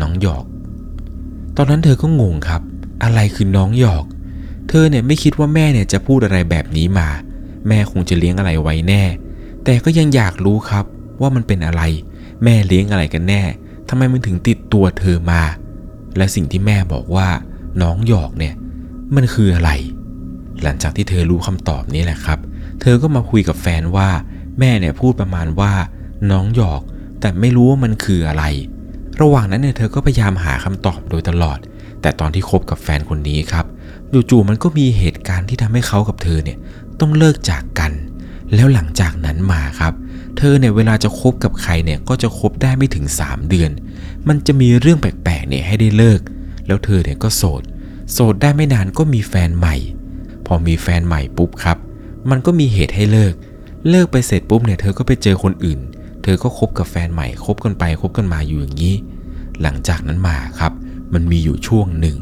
[0.00, 0.44] น้องหยอก
[1.56, 2.62] ตอนนั้นเธอก็งงครับ
[3.02, 4.04] อะไรคือน้องหยอก
[4.68, 7.08] เธอเนี่ยไม่คิดว่าแม่เนี่ยจะพูดอะไรแบบนี้มา
[7.68, 9.02] แม่คงจะเลี้ยงอะไรไว้แน่
[9.64, 10.84] แต่ก็ยังอยากรู้ครับ
[11.20, 11.82] ว่ามันเป็นอะไร
[12.44, 13.42] แม่เลี้ยงอะไรกันแน่
[13.88, 15.42] ทำไมมันถึงติดตัวเธอมา
[16.16, 17.28] และสิ่งที่แม่บอกว่า
[17.82, 18.54] น้องหยอกเนี่ย
[19.16, 19.70] มันคืออะไร
[20.62, 22.38] หลังจากที่เธอรู้คำตอบนี้แหละครับ
[22.80, 24.08] เธอก็มาคุยกับแฟนว่า
[24.58, 25.72] แม่เนี่ยพูดประมาณว่า
[26.30, 26.82] น้องหยอก
[27.20, 28.44] แต่ไม่รู้ว่ามันคืออะไร
[29.20, 31.58] ระหว่างนั้นเนี่ยเธอก็พยายามหาคำตอบโดยตลอด
[32.02, 33.66] แต่ตอนที่คบกับแฟนคนนี้ครับ
[34.30, 36.58] จู่ๆมันก็มีเหตุการณ์ที่ทำให้เขากับเธอเนี่ย
[37.00, 37.92] ต้องเลิกจากกัน
[38.54, 39.92] แล้วหลังจากนั้นมาครับ
[40.36, 43.70] เธอเนี่ยเวลาจะคบกับใครเนี่ยก็จะคบได้ไม่ถึง 3 เดือน
[44.28, 46.20] มันจะมีเรื่องแปลกๆเนี่ยให้ได้เลิก
[46.66, 47.62] แล้วเธอเนี่ยก็โสด
[48.12, 49.76] โสดได้ไม่นานก็มีแฟนใหม่
[50.46, 51.78] พอมีแฟนใหม่ปุ๊บครับ
[52.30, 53.34] มันก็มีเหตุให้เลิก
[53.90, 55.80] เลิกไปเสร็จปุ๊บเนี่ยเธอก็ไปเจอคนอื่น
[56.22, 58.94] เธอก็คบกับแฟนใหม่คบกันไปคบกันมาอยู่อย่างนี้
[59.62, 60.72] หลังจากนั้นมาครับ
[61.14, 62.16] มันมีอยู่ช่วงหนึ่ง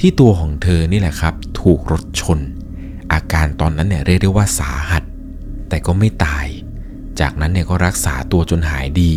[0.00, 2.38] ที่ตัวของเธอนี่แหละครับ ถูกรถชน
[3.12, 5.02] อาการตอนนั้นเนี่ยเรียกได้ว่าสาหัส
[5.68, 6.46] แต่ก็ไม่ตาย
[7.20, 9.12] จากนั้นเนี่ยก็รักษาตัวจนหายดี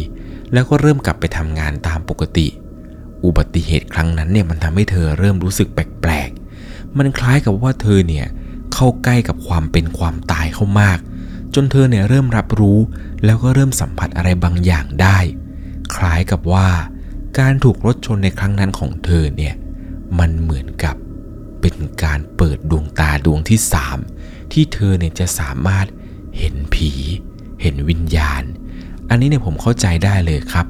[0.53, 2.47] แล้วก็เริ่มกลับไปทำงานตามปกติ
[3.25, 8.27] อุบัติเหตุครั้งนั้นเนี่ยมันทำให้เธอเริ่มรู้สึกแปลกๆ มันคล้ายกับว่าเธอเนี่ย
[8.73, 10.99] เข้าใกล้กับความเป็นความตายเข้ามาก
[11.55, 12.79] จนเธอเนี่ยเริ่มรับรู้
[13.25, 15.17] แล้วก็เริ่มสัมผัสอะไรบางอย่างได้
[15.95, 16.69] คล้ายกับว่า
[17.39, 19.55] การถูกรถชนในครั้งนั้นของเธอเนี่ย
[20.19, 20.95] มันเหมือนกับ
[21.61, 23.97] เป็นการเปิดดวงตาดวงที่สาม
[24.51, 25.85] ที่เธอเนี่ยจะสามารถ
[26.37, 26.91] เห็นผี
[27.61, 28.43] เห็นวิญญาณ
[29.09, 30.65] อันนี้เนี่ยผมเข้าใจได้เลยครับ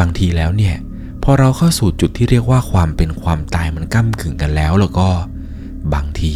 [0.00, 0.76] บางทีแล้วเนี่ย
[1.22, 5.08] พอเราเข้าสู่จุดที่เรียกว่าความเป็นความตายมันก้ากึ่งกันแล้ว แล้วก็
[5.94, 6.34] บางที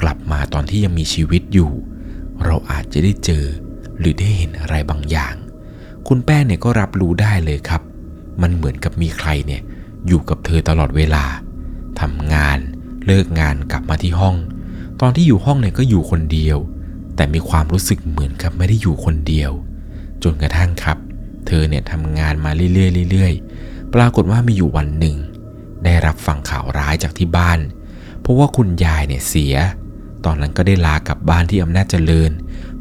[0.00, 1.70] กลับมาตอนที่ยังมีชีวิตอยู่
[2.44, 3.44] เราอาจจะได้เจอ
[3.98, 5.34] หรือได้เห็นอะไรบางอย่าง
[6.06, 7.82] คุณแป้งเนี่ยก็รับรู้ได้เลยครับ
[8.42, 9.62] มันเหมือนกับมีใครเนี่ย
[10.06, 11.24] อยู่กับเธอตลอดเวลา
[12.00, 12.58] ทำงาน
[13.06, 14.36] เลิกงานกลับมาที่ห้อง
[15.00, 16.58] ตอนที่อยู่ห้องเนี่ยก็อยู่คนเดียว
[17.18, 19.52] แต่มีความรู้สึกเหมือนกับไม่ได้อยู่คนเดียว
[20.22, 20.98] จนกระทั่งครับ
[21.46, 25.16] เธอเนี่ยทำงานมาเรื่อยๆเรื่อยๆ ปรากฏว่ามีอยู่วันหนึ่ง
[25.84, 27.58] ได้รับฟังข่าวร้ายจากที่บ้าน
[28.20, 29.54] เพราะว่าคุณยายเนี่ยเสีย
[30.24, 32.30] ตอนนั้นก็ได้ลากลับบ้านที่อำนาจเจริญ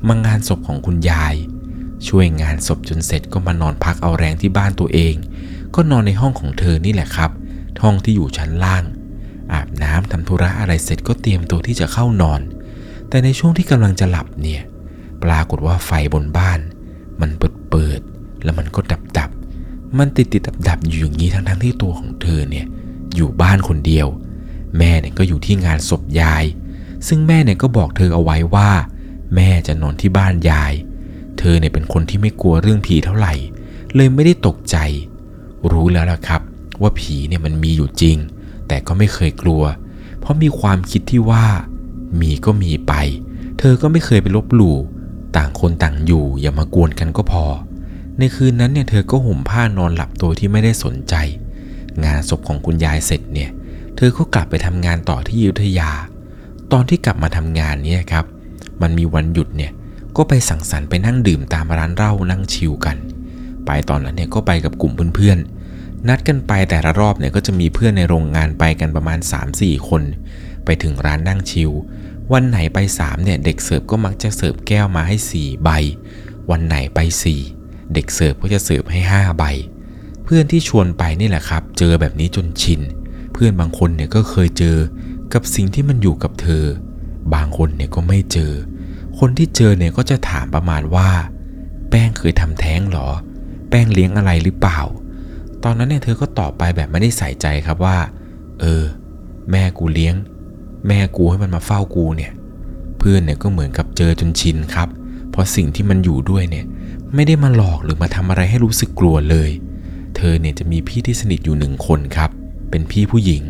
[0.08, 1.36] มางานศพของคุณยาย
[2.08, 5.16] ช่วยงานศพจนเสร็จก็มานอนพักเอาแรงที่บ้านตัวเอง
[5.76, 7.32] ก็นอนในห้องของเธอนี่แหละครับ
[7.82, 8.84] ห้องที่อยู่ชั้นล่าง
[9.54, 12.42] อาบน้ำทำธุระอะไรเสร็จก็เตรียมตัวที่จะเข้านอน
[13.10, 14.62] แต่ในช่วงที่กำลังจะหลับเนี่ย
[15.24, 16.60] ปรากฏว่าไฟบนบ้าน
[17.22, 18.00] มันเปิดเปิด
[18.44, 19.30] แล้วมันก็ดับดับ
[19.98, 22.66] มันติดติดดับดับอยู่อย่างนี้ทั้งทั้งที่ตัวของเธอเนี่ย
[23.16, 24.08] อยู่บ้านคนเดียว
[24.78, 26.44] แม่เนี่ยก็อยู่ที่งานศพยาย
[27.08, 28.70] ซึ่งแม่เนี่ยก็บอกเธอเอาไว้ว่า
[29.36, 30.74] แม่จะนอนที่บ้านยาย
[31.40, 33.34] เธอเนี่ยเป็นคนที่ไม่กลัวเรื่องผีเท่าไหร่
[33.96, 34.78] เลยไม่ได้ตกใจ
[35.72, 36.42] รู้แล้วล่ะครับ
[36.82, 38.18] ว่าผีเนี่ยมันมีอยู่จริง
[38.68, 39.64] แต่ก็ไม่เคยกลัว
[40.20, 41.46] เพราะมีความคิดที่ว่า
[42.20, 42.94] มีก็มีไป
[43.60, 44.78] เธอก็ไม่เคยไปลบหลู่
[45.36, 47.46] ต่างคนต่างอยู่อย่ามากวนกันก็พอ
[48.18, 51.16] ในคืนนั้นเนี่ยเธอก็ห่มผ้านอนหลับโดยที่ไม่ได้สนใจ
[52.06, 53.50] งานศพของคุณยายเสร็จเนี่ย
[53.96, 55.92] เธอก็กลับไปทำงานต่อที่อยุธยา
[56.72, 58.26] ตอนที่กลับมาทำงานเนี่ยครับ
[58.82, 59.72] มันมีวันหยุดเนี่ย
[60.16, 62.98] ก็ไปสังสรรค์ไปนั่งดื่มตามร้านเหล้านั่งชิลกัน
[63.66, 69.20] ไปตอนนั้นเนี่ยก็ไปกับกลุ่มเพื่อนๆนัดกันไปแต่ละรอบเนี่ยก็จะมีเพื่อนในโรงงานไปกันประมาณ
[69.54, 70.02] 3-4 คน
[70.68, 71.72] ไปถึงร้านนั่งชิล
[72.34, 75.70] วันไหนไป3เนี่ยเด็กเสิร์ฟก็มักจะเสิร์ฟแก้วมาให้ 4 ใบ
[76.52, 77.00] วันไหนไป
[77.46, 79.46] 4 เด็กเสิร์ฟก็จะเสิร์ฟให้ 5 ใบ
[80.24, 82.82] เพื่อนที่ชวนไปนี่แหละครับ เจอแบบนี้จนชิน
[83.34, 84.78] เพื่อนบางคนเนี่ยก็เคยเจอ
[85.34, 86.64] กับสิ่งที่มันอยู่กับเธอ
[87.34, 88.52] บางคนเนี่ยก็ไม่เจอ
[89.20, 91.10] คนที่เจอเนี่ยก็จะถามประมาณว่า
[91.90, 93.10] แป้ป้งเคยทำแท้งเหรอ
[93.70, 94.80] แป้งเลี้ยงอะไรหรือเปล่า
[95.64, 97.98] ตอนนั้นเนี่ยเธอก็ตอบไปแบบไม่ได้ใส่ใจครับว่า
[98.60, 98.84] เออ
[99.52, 100.16] แม่กูเลี้ยง
[100.88, 102.32] แม่กูให้มันมาเฝ้ากูเนี่ย
[102.98, 104.90] เพื่อนเนี่ยก็เหมือนกับเจอจนชินครับ
[105.32, 106.66] เพราะสิ่งที่มันอยู่ด้วยเนี่ย
[107.16, 109.50] ไม่ได้มาหลอกหรือมาทำอะไรให้รู้สึกกลัวเลย
[110.16, 112.30] เธอเนี่ยจะมีพี่ที่สนิทอยู่หนึ่งคนครับ
[112.70, 113.44] เป็นพี่ผู้หญิง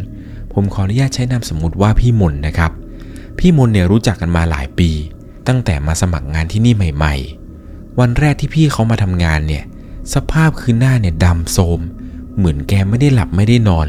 [0.54, 2.72] ผมขออนุญาตใช้นามสมมติว่าพี่มนนะครับ
[3.40, 4.90] พี่มนเนี่ยรู้จักกันมาหลายปี
[5.48, 7.16] ตั้งแต่มาสมัครงานที่นี่ใหม่
[7.58, 9.63] ๆ วันแรกที่พี่เขามาทำงานเนี่ย
[10.13, 11.80] สภาพคือหน้าเนี่ยดำโทม
[12.38, 13.88] เหมือนแกไม่ได้หลับไม่ได้นอน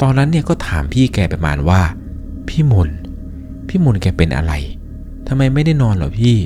[0.00, 1.80] ตอนนั้นเนี่ยก็ถามพี่แกประมาณว่า
[2.48, 2.90] พี่มน
[3.68, 4.52] พี่มนแกเป็นอะไร
[5.28, 6.36] ทำไมไม่ได้นอนหรอพี่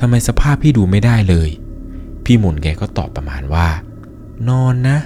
[0.00, 1.50] ทำไมสภาพพี่ดูไม่ได้เลย
[2.24, 3.68] พี่มนแกก็ตอบประมาณว่า
[4.48, 4.98] นอนนะ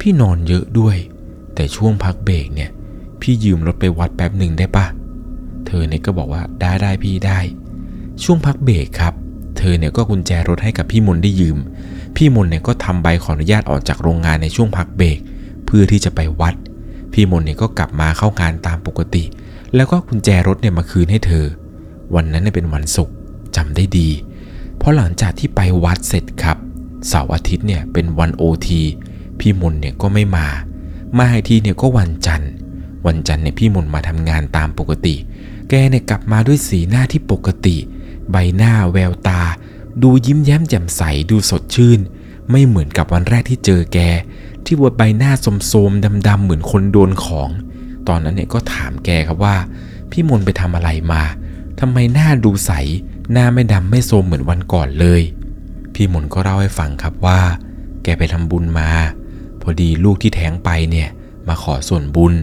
[0.00, 0.96] พี่นอนเยอะด้วย
[1.54, 2.70] แต่ช่วงพักเบรกเนี่ย
[3.20, 4.86] พี่ยืมรถไปวัดแป๊บหนึ่งได้ปะ
[5.66, 7.38] เธอเนี่ยก็บอกว่าได้ได้พี่ได้
[8.22, 9.14] ช่วงพักเบรกครับ
[9.58, 11.58] เธอเนี่ยก็กุญแจรถให้กับพี่มนได้ยืม
[12.16, 15.18] พี่มนเนี่ยก็ทำใบขออนุญาตออกจากโรงงานในช่วงพักเบรก
[15.66, 16.54] เพื่อที่จะไปวัด
[17.12, 19.24] พี่มนเนี่ยก็กลับมาเข้างานตามปกติ
[19.76, 21.46] แล้วก็กุญแจรถเนี่ยมาคืนให้เธอ
[22.14, 23.14] วันนั้นเนี่ยเป็นวันศุกร์
[23.56, 24.08] จำได้ดี
[24.78, 26.56] เพราะหลังจากที่ไปวัดเสร็จครับ
[27.08, 28.82] เสาร์อาทิตย์เนี่ยเป็นวันโอที
[29.40, 30.46] พี่มนเนี่ยก็ไม่มา
[31.18, 32.52] มาอีกทีเนี่ยก็วันจันทร์
[33.06, 35.14] วันจันทร์เนี่ยพี่มนมาทำงานตามปกติ
[35.68, 37.76] แกเนี่ยกลับมาด้วยสีหน้าที่ปกติ
[38.30, 39.42] ใบหน้าแววตา
[40.02, 42.00] ดูยิ้มแย้มแจ่มใสดูสดชื่น
[42.50, 43.98] ไม่เหมือนกับวันแรกที่เจอแก
[44.64, 45.32] ที่ว่าใบหน้า
[45.68, 47.48] โสมๆดำๆเหมือนคนโดนของ
[48.08, 49.56] ตอนนั้นเนี่ยก็ถามแกครับว่า
[50.10, 51.22] พี่มนไปทำอะไรมา
[51.80, 52.72] ทำไมหน้าดูใส
[53.32, 55.22] หน้าไม่ดำไม่โทมเหมือนวันก่อนเลย
[55.94, 57.40] พี่มนก็เล่าให้ฟังครับว่า
[58.02, 58.90] แกไปทำบุญมา
[59.62, 61.08] พอดีลูกที่แท้งไปเนี่ย
[61.48, 62.34] มาขอส่วนบุญ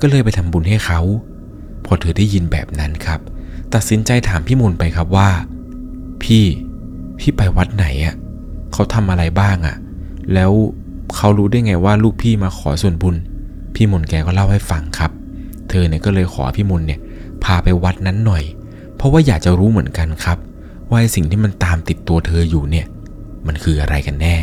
[0.00, 1.00] ก็เลยไปทำบุญให้เขา
[1.84, 3.20] พอเธอได้ยินแบบนั้นครับ
[3.74, 5.30] ตัดสินใจถามพี่มนไปครับว่า
[6.22, 6.44] พี่
[7.18, 8.14] พี่ไปวัดไหนอะ่ะ
[8.72, 9.76] เขาทำอะไรบ้างอะ่ะ
[10.34, 10.52] แล้ว
[11.16, 13.16] เขารู้ได้ไงว่าลูกพี่มาขอส่วนบุญ
[13.74, 15.10] พี่มนแกก็เล่าให้ฟังครับ
[15.68, 17.00] เธอเนี่ยก็เลยขอพี่มนเนี่ย
[17.44, 18.44] พาไปวัดนั้นหน่อย
[18.96, 20.38] เพราะว่าอยากจะรู้เหมือนกันครับ
[20.90, 22.86] ว่าสิ่งที่มันตามติดตัวเธออยู่เนี่ย
[23.46, 24.36] มันคืออะไรกันแน่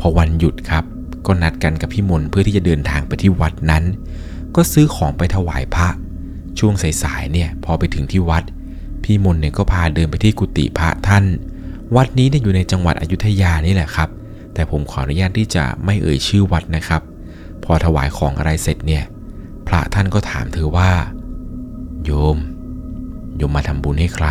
[0.00, 0.84] พอวันหยุดครับ
[1.26, 3.84] ก็นัดกันกับพี่มนเพื่อที่จะเดินทางไปที่วัดนั้น
[4.56, 5.88] ก็ซื้อของไปถวายพระ
[6.58, 8.44] ช่วงสายๆเนี่ยพอไปถึงที่วัด
[9.04, 11.24] พี่มนเนี่ยก็พาเดินไปที่กุฏิพระท่าน
[11.96, 14.08] วัดนี้เนี่ยอยู่ในจังหวัดอยุธยานี่แหละครับ
[14.54, 17.02] แต่ผมขออนุญาตที่จะไม่เอ่ยชื่อวัดนะครับ
[17.64, 19.04] พอถวายของอะไรเสร็จเนี่ย
[19.66, 20.92] พระท่านก็ถามเธอว่า
[22.04, 22.38] โยม
[23.36, 24.28] โยมมาทำบุญให้ใคร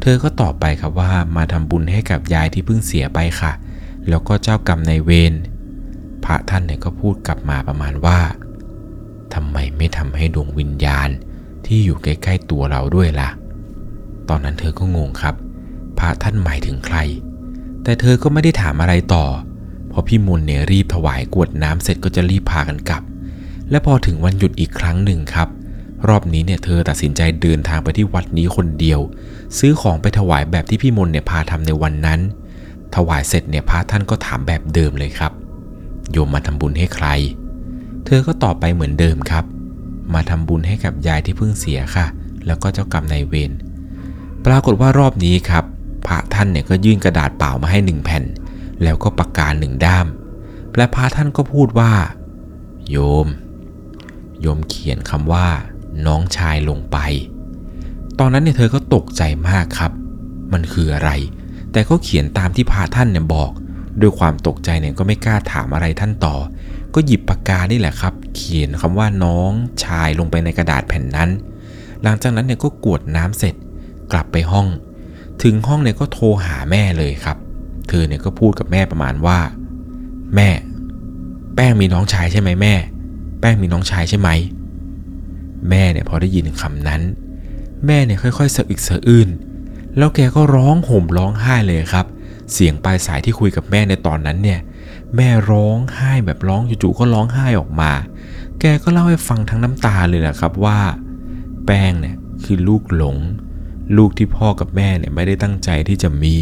[0.00, 3.52] เธอก็ตอบไปครับว่ามาทำบุญให้กับยายที่เพิ่งเสียไปค่ะ
[4.08, 5.34] แล้วก็เจ้ากรรมในายเวร
[6.24, 8.18] พระท่านเนี่ยก็พูดกลับมาประมาณว่า
[9.34, 11.08] ทำไมไม่ทำให้ดวงวิญญาณ
[11.66, 13.30] ที่อยู่ใกล้ๆตัวเราด้วยล่ะ
[14.28, 15.34] ตอนนั้นเธอก็งงครับ
[15.98, 16.98] พระท่านหมายถึงใคร
[17.82, 19.24] แต่เธอก็ไม่ได้ถามอะไรต่อ
[19.92, 23.02] พอพี่มนเนี่ยรีบถวายกวดน้ำเสร็จก็จะรีบพากันกลับ
[23.70, 25.48] และพอถึงวันหยุดอีกครั้งหนึ่งครับ
[26.08, 29.00] รอบนี้เนี่ยเธอตัดสินใจเดินทางไปที่วัดนี้คนเดียว
[29.58, 32.20] ซื้อของไปถวายแบบที่พี่มนเนี่ยพาทำในวันนั้น
[32.94, 35.32] ถวายเสร็จเนี่ยพระท่านก็ถามแบบเดิมเลยครับ
[36.10, 37.06] โยมมาทำบุญให้ใคร
[38.04, 39.44] เธอก็ตอบไปเหมือนเดิมครับ
[40.14, 42.06] มาทำบุญให้กับยายที่เพิ่งเสียค่ะ
[42.46, 43.52] แล้วก็เจ้ากรรมนายเวร
[44.46, 45.64] ปรากฏว่ารอบนี้ครับ
[46.06, 48.24] พระท่านเนี่ยก็ยื่นกระดาษเปล่ามาให้หนึ่งแผ่น
[48.82, 50.06] แล้วก็ปากกาหนึ่งด้าม
[50.76, 51.92] และพระท่านก็พูดว่า
[52.90, 53.28] โยม
[54.40, 55.48] โยมเขียนคำว่า
[56.06, 56.98] น้องชายลงไป
[58.18, 59.92] ตอนนั้นเนี่ยเธอก็ตกใจมากครับ
[60.52, 61.10] มันคืออะไร
[61.72, 63.50] แต่ก็เขียนตามที่พระท่านเนี่ยบอก
[64.00, 66.36] ด้วยความตกใจเนี่ยก็ไม่กล้าถามอะไรท่านต่อ
[66.94, 69.50] ก็หยิบปากกานี่แหละครับ เขียนคำว่าน้อง
[69.84, 71.30] ชายลงไปในกระดาษแผ่นนั้น
[72.02, 73.54] หลังจากนั้นเนี่ยก็กวดน้ำเสร็จ
[74.12, 74.66] กลับไปห้อง
[75.42, 77.36] ถึงห้องเนี่ยก็โทรหาแม่เลยครับ
[77.88, 79.38] เธอเนี่ยก็พูดกับแม่ประมาณว่า
[80.36, 80.48] แม่
[81.54, 82.74] แป้งมีน้องชายใช่ไหมแม่
[83.40, 84.28] แป้งมีน้องชายใช่ไหม
[85.70, 87.02] แม่เนี่ยพอได้ยินคำนั้น
[87.86, 89.28] แม่เนี่ยค่อยๆสะอึกสะอื้น
[89.96, 92.06] แล้วแกก็ร้องห่มร้องไห้เลยครับ
[92.52, 94.60] เสียงปลายสายที่คุยกับแม่ในตอนนั้นเนี่ย
[95.16, 97.92] แม่ร้องไห้แบบร้องจู่ๆก็ร้องไห้ออกมา
[98.60, 100.78] แกก็เล่าให้ฟังทั้งน้ำตาเลยนะครับว่า
[101.66, 103.16] แป้งเนี่ยคือลูกหลง
[103.96, 106.36] ลูกที่พ่อกับแม่เนี่ยไม่ได้ตั้งใจที่จะมี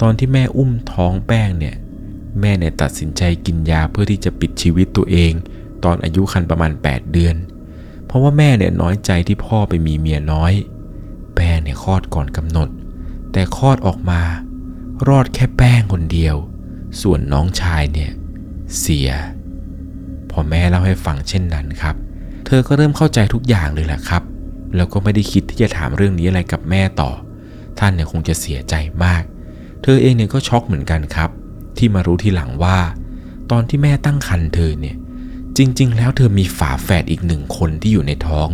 [0.00, 1.74] ตอนที่แม่อุ้มท้องแป้งเนี่ย
[2.40, 5.32] แม่เนี่ยตัดสินใจกินยาเพื่อที่จะปิดชีวิตตัวเอง
[5.84, 7.36] ตอนอายุคันประมาณ 8 เดือน
[8.06, 10.52] เพราะว่าแม่เนี่ยน้อยใจที่พ่อไปมีเมียน้อย
[11.34, 12.68] แป้งเนี่ยคลอดก่อนกำหนด
[13.32, 14.22] แต่คลอดออกมา
[15.08, 16.36] รอดแค่แป้งคนเดียว
[17.00, 18.10] ส่วนน้องชายเนี่ย
[18.78, 19.10] เสีย
[20.30, 21.96] พอแม่เล่าให้ฟังเช่นนั้นครับ
[22.46, 24.22] เธอก็เริ่มเข้าใจทุกอย่างเลยแหละครับ
[24.76, 27.10] แล้วก็ไม่ได้คิดที่จะถามเรื่องนี้อะไรกับแม่ต่อ
[27.78, 29.22] ท่านเนี่ยคงจะเสียใจมาก
[29.86, 31.30] เธอเองเนี่ยก็ช็อกเหมือนกันครับ
[31.78, 32.78] ที่มารู้ทีหลังว่า
[33.50, 34.96] ตอนที่แม่ตั้งครรภ์เธอเนี่ย
[35.56, 38.48] จริง ๆ แล้วเธอมีฝาแฝดอีกหนึ่งคนที่อยู่ในท้อง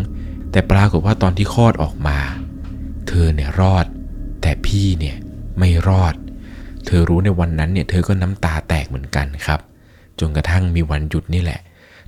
[0.52, 2.18] แต่ปรากฏว่าตอนที่คลอดออกมา
[3.08, 3.86] เธอเนี่ยรอด
[4.42, 5.16] แต่พี่เนี่ย
[5.58, 6.14] ไม่รอด
[6.86, 9.60] เธอรู้ในวันนั้นเนี่ยเธอก็น้ำตาแตกเหมือนกันครับ
[10.18, 11.60] จนกระทั่งมีวันหยุดนี่แหละ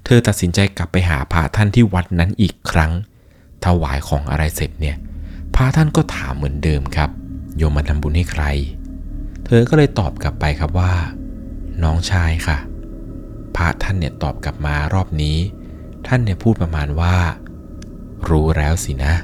[0.05, 2.93] เธอตัดสินใจกลับไปหาพระท่านที่วัดนั้นอีกครั้ง
[3.65, 4.97] ถวายของอะไรเสร็จเนี่ย
[5.55, 7.11] พระท่านก็ถามเหมือนเดิมครับ
[7.57, 8.45] โยมมาทำบุญให้ใคร
[9.45, 10.95] เธอก็เลยตอบกลับไปครับว่า
[11.83, 12.59] น้องชายค่ะ
[13.57, 15.39] พระท่านเนี่ยตอบกลับมารอบนี้
[16.07, 17.17] ท่านเนี่ยพูดประมาณว่า
[18.29, 19.15] รู้แล้วสินะ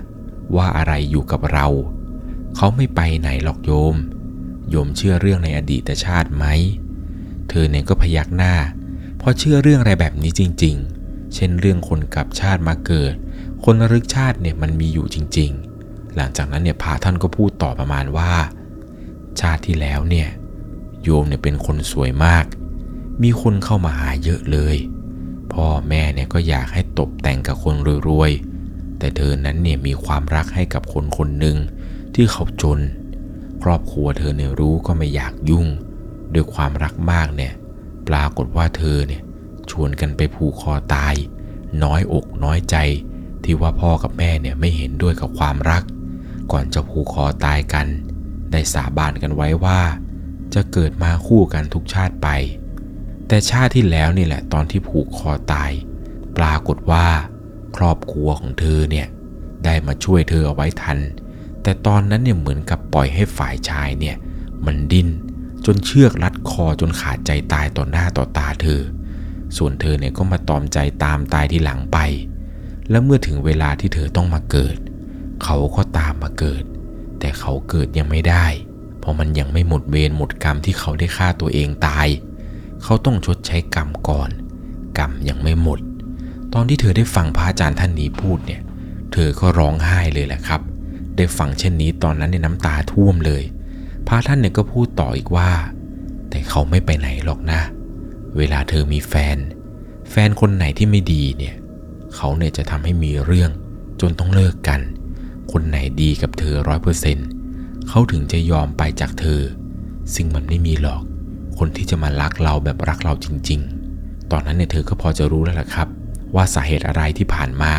[0.56, 1.66] ว่าอะไรอยู่กับเรา
[2.56, 3.96] เขาไม่ไปไหนหรอกโยม
[4.70, 6.44] โยมเชื่อเรื่องในอดีตชาติไหม
[7.48, 8.54] เธอเนี่ยก็พยักหน้า
[9.18, 13.14] เพราะเชื่อเรื่องอะไรแบบนี้จริง ๆ เช่นเรื่องคนกลับชาติมาเกิด
[13.64, 15.50] คนรึกชาติเนี่ยมันมีอยู่จริง
[15.84, 18.32] ๆ หลังจากนั้นเนี่ยพระท่านก็พูดต่อประมาณว่า
[19.40, 20.28] ชาติที่แล้วเนี่ย
[21.02, 22.44] โยมเนี่ยเป็นคนสวยมาก
[23.22, 24.76] มีคนเข้ามาหาเยอะเลย
[25.52, 27.74] พ่อแม่เนี่ยก็อยากให้ตกแต่งกับคน
[28.08, 31.56] รวยๆ แต่เธอนั้นเนี่ยมีความรักให้กับคนคนหนึ่ง
[32.14, 32.80] ที่เขาจน
[33.62, 35.66] ครอบครัวเธอเนี่ยรู้ก็ไม่อยากยุ่ง
[36.34, 37.52] ด้วยความรักมากเนี่ย
[38.08, 39.22] ปรากฏว่าเธอเนี่ย
[39.70, 41.14] ชวนกันไปผูกคอตาย
[41.84, 42.76] น้อยอกน้อยใจ
[43.44, 45.82] ที่ว่าพ่อกับแม่เนี่ยไม่เห็นด้วยกับความรัก
[46.52, 47.86] ก่อนจะผูกคอตายกัน
[48.52, 49.80] ได้สาบานกันไว้ว่า
[50.54, 52.28] จะเกิดมาคู่กันทุกชาติไป
[53.28, 55.70] แต่ชาติที่แล้วนี่แหละตอนที่ผูกคอตาย
[56.38, 57.06] ปรากฏว่า
[57.76, 59.06] ครอบครัวของเธอเนี่ย
[59.64, 60.98] ได้มาช่วยเธอเอาไว้ทัน
[61.62, 64.16] แต่ตอนนั้นเนี่ยเหมือนกับปล่อยให้ฝ่ายชายเนี่ย
[64.66, 65.08] มันดิ้น
[65.66, 68.80] จนเชือกรัดคอจนขาดใจตายต่อหน้าต่อตาเธอ
[69.56, 71.98] ส่วนเธอเนี่ยก็มาตอมใจตามตายที่หลังไป
[72.90, 74.76] และเมื่อถึงเวลาที่เธอต้องมาเกิด
[75.44, 76.62] เขาก็ตามมาเกิด
[77.20, 78.46] แต่เขาเกิดยังไม่ได้
[79.00, 82.08] เพราะมันยังไม่หมดเวรหมดกรรมที่เขาได้ฆ่าตัวเองตาย
[82.82, 84.30] เขาต้องชดใช้กรรมก่อน
[84.98, 85.78] กรรมยังไม่หมด
[86.54, 88.60] ตอนที่เธอได้ฟังพระอาจารย์ท่านนี้พูดเนี่ย
[89.12, 90.60] เธอก็ร้องไห้เลยแหละครับ
[91.16, 93.42] ได้ฟังเช่นนี้ตอนนั้นในน้ำตาท่วมเลย
[94.08, 95.50] พระท่านเนี่ยก็พูดต่ออีกว่า
[96.30, 97.60] แต่เขาไม่ไปไหนหรอกนะ
[98.36, 99.36] เวลาเธอมีแฟน
[100.10, 101.54] แฟนคนไหนที่ไม่ดีเนี่ย
[102.14, 103.50] เขาเนี่ยจะทำให้มีเรื่อง
[104.00, 104.80] จนต้องเลิกกัน
[105.52, 107.28] คนไหนดีกับเธอร้อยเปอร์เซ็นต์
[107.88, 109.40] เขาถึงจะยอมไปจากเธอ
[110.14, 111.02] ซึ่งมันไม่มีหรอก
[111.58, 113.60] คนที่จะมารักเราแบบรักเราจริง
[113.96, 115.88] ๆ ตอนนั้นเนี่ยเธอก็พอจะรู้แล้วล่ะครับ
[116.34, 117.74] ว่าสาเหตุอะไรที่ผ่านมา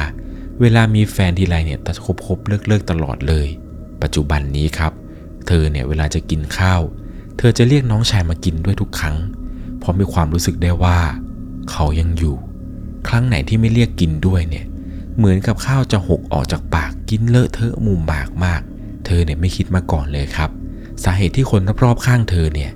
[0.61, 3.47] เวลามีแฟนทีไรเนี่ยจะคบคบเลิกเลิกตลอดเลย
[4.01, 4.91] ปัจจุบันนี้ครับ
[5.47, 6.81] เธอเนี่ยเวลาจะกินข้าว
[7.37, 9.17] เธอจะเรียกน้องชายมากินด้วยทุกครั้ง
[9.79, 10.97] เพราะมีความรู้สึกได้ว่า
[11.71, 12.35] เขายังอยู่
[13.07, 14.65] ครั้งไหนที่ไม่เรียกกินด้วยเนี่ย
[15.19, 18.61] เหมือนกับข้าวจะหกออกจากปากกินเลอะเทอะมุมปากมาก
[19.05, 20.49] เธอเนี่ยไม่คิดมาก่อนเลยครับ
[21.03, 22.71] สาเหตุที่คนรอบๆข้างเธอเนี่ย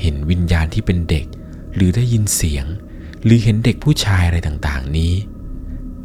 [0.00, 1.26] เห็นวิญญาณที่เป็นเด็ก
[1.74, 2.66] หรือได้ยินเสียง
[3.24, 5.12] หรือเห็นเด็กผู้ชายอะไรต่างๆนี้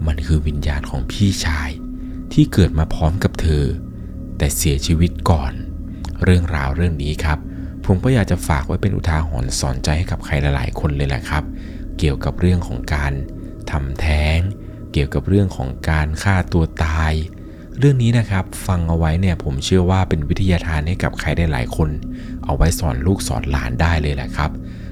[0.07, 1.69] มันคือวิญญาณของพี่ชาย
[2.33, 3.65] ที่เกิดมาพร้อมกับเธอ
[4.37, 5.53] แต่เสียชีวิตก่อน
[6.23, 7.39] เรื่องราวเรื่องนี้ครับ
[7.85, 11.43] ผมก็อยากจะฝากไว้เป็นอุทาหรณ์สอนใจให้กับใครหลายๆ คนเลยแหละครับ
[11.97, 13.13] เกี่ยวกับเรื่องของการ
[13.71, 14.39] ทำแท้ง
[14.91, 17.13] เกี่ยวกับเรื่องของการฆ่าตัวตาย
[17.79, 21.89] เรื่องนี้นะครับฟังเอาไว้เนี่ยผมเชื่อว่าเป็นวิทยาทานให้กับใครได้หลายคน
[22.45, 24.51] เอาไว้สอนลูกสอนหลานได้เลยแหละครับ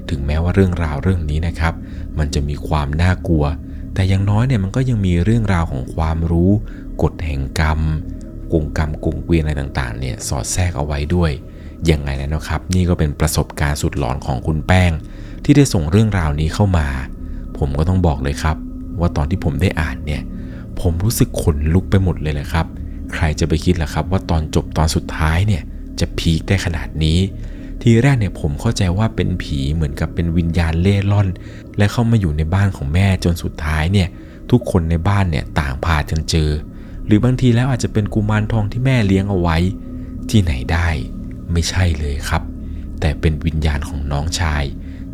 [0.10, 1.74] ถึงแม้ว่าเรื่องราวเรื่องนี้นะครับ
[2.18, 3.46] มันจะมีความน่ากลัว
[3.94, 6.52] แต่อย่างน้อยเนี่ยมันก็ยังมีเรื่องราวของความรู้
[7.04, 7.80] กฎแห่งกรรม
[8.54, 11.32] กงกรรมกงเกวียนอะไรต่างๆเนี่ยสอดแทรกเอาไว้ด้วย
[11.92, 14.92] ยังไงแล้วนะครับ นี่ก็เป็นประสบการณ์สุดหลอนของคุณแป้ง
[15.44, 16.88] ที่ได้ส่งเรื่องราวนี้เข้ามา
[17.58, 18.58] ผมก็ต้องบอกเลยครับ
[19.02, 20.22] ว่าตอนที่ผมได้อ่านเนี่ย
[20.80, 22.66] ผมรู้สึกขนลุกไปหมดเลยแหละครับ
[23.14, 25.64] ใครจะไปคิดล่ะครับ ว่าตอนจบตอนสุดท้ายเนี่ย
[26.00, 27.20] จะพีคได้ขนาดนี้
[27.82, 31.28] ทีแรกเนี่ยผมเข้าใจว่าเป็นผีเหมือนกับเป็นวิญญาณเล่ร่อน
[31.78, 34.08] และเข้ามาอยู่ในบ้านของแม่จนสุดท้ายเนี่ย
[34.52, 36.50] ทุกคนในบ้านเนี่ยต่างพากันเจอ
[37.06, 39.58] หรือบางทีแล้วอาจจะเป็นกุมารทองที่แม่เลี้ยงเอาไว้
[40.30, 40.88] ที่ไหนได้
[41.52, 42.44] ไม่ใช่เลยครับ
[43.00, 44.64] แต่เป็นวิญญาณของน้องชาย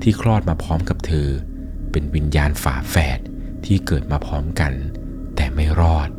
[0.01, 1.27] ที่คลอดมาพร้อมกับเธอ
[1.91, 3.19] เป็นวิญญาณฝาแฝด
[3.67, 4.73] ที่เกิดมาพร้อมกัน
[5.35, 6.09] แต่ไม่รอด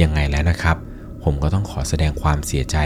[0.00, 0.76] ยังไงแล้วนะครับ
[1.22, 2.78] ผมก็ต้องขอแสดงความเสียใจ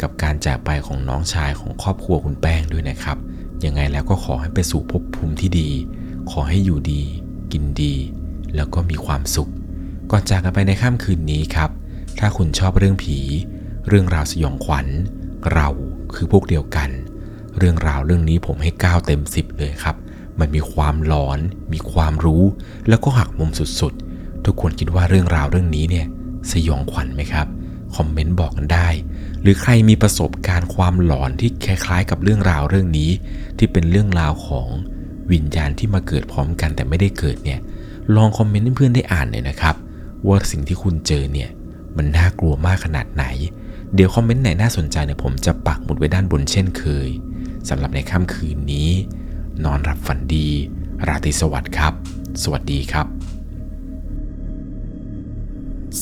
[0.00, 3.18] กับการจากไปของน้องชายของครอบครัวคุณแป้งด้วยนะครับ
[3.64, 5.70] ยังไงแล้วก็ขอให้ไปสู่ภพภูมิที่ดี
[6.30, 7.02] ขอให้อยู่ดี
[7.52, 7.94] กินดี
[8.56, 9.50] แล้วก็มีความสุข
[10.10, 11.70] ก่อนจากกันไปในค่ำคืนนี้ครับ
[12.18, 13.18] ถ้าคุณชอบเรื่องผี
[13.88, 14.86] เรื่องราวสยองขวัญ
[15.54, 15.68] เรา
[16.14, 16.90] คือพวกเดียวกัน
[17.58, 19.96] เรื่องราวเรื่องนี้ผมให้9เต็ม10เลยครับ
[20.40, 21.38] มันมีความหลอน
[21.72, 22.42] มีความรู้
[22.88, 26.06] แล้วก็หักมุมสุดๆ ทุกคนคิดว่าเรื่องราวเรื่องนี้เนี่ย
[26.52, 27.46] สยองขวัญไหมครับ
[27.96, 28.88] คอมเมนต์บอกกันได้
[29.42, 33.10] หรือใครมีประสบการณ์ความหลอนที่คล้ายๆ กับเรื่องราวเรื่องนี้
[33.58, 34.68] ที่เป็นเรื่องราวของ
[35.32, 37.60] วิญญาณที่มาเกิดพร้อมกันแต่ไม่ได้เกิดเนี่ย
[38.16, 39.76] ลองคอมเมนต์ให้เพื่อนได้อ่านหน่อยนะครับ
[40.26, 41.50] ว่าสิ่งที่คุณเจอเนี่ย
[41.96, 43.24] มันน่ากลัวมากขนาดไหน
[43.94, 47.08] เดี๋ยวคอมเมนต์ไหนน่าสนใจเนี่ยผมจะปักหมุดไว้ด้านบนเช่นเคย
[47.68, 48.90] สำหรับในค่ำคืนนี้
[49.64, 50.48] นอนหลับฝันดี
[51.08, 51.94] ราตรีสวัสดิ์ครับ
[52.42, 53.06] สวัสดีครับ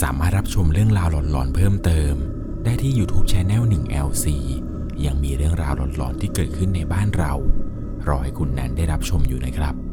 [0.01, 2.15] สามารถรับชมเรื่องราวหลอนๆเพิ่มเติม
[2.65, 4.27] ได้ที่ YouTube Channel 1 LC
[5.05, 7.33] ยังมีเรื่องราวหลอนๆที่เกิดขึ้นในบ้านเรา
[8.09, 9.86] รอให้คุณแนนได้รับชมอยู่นะครับ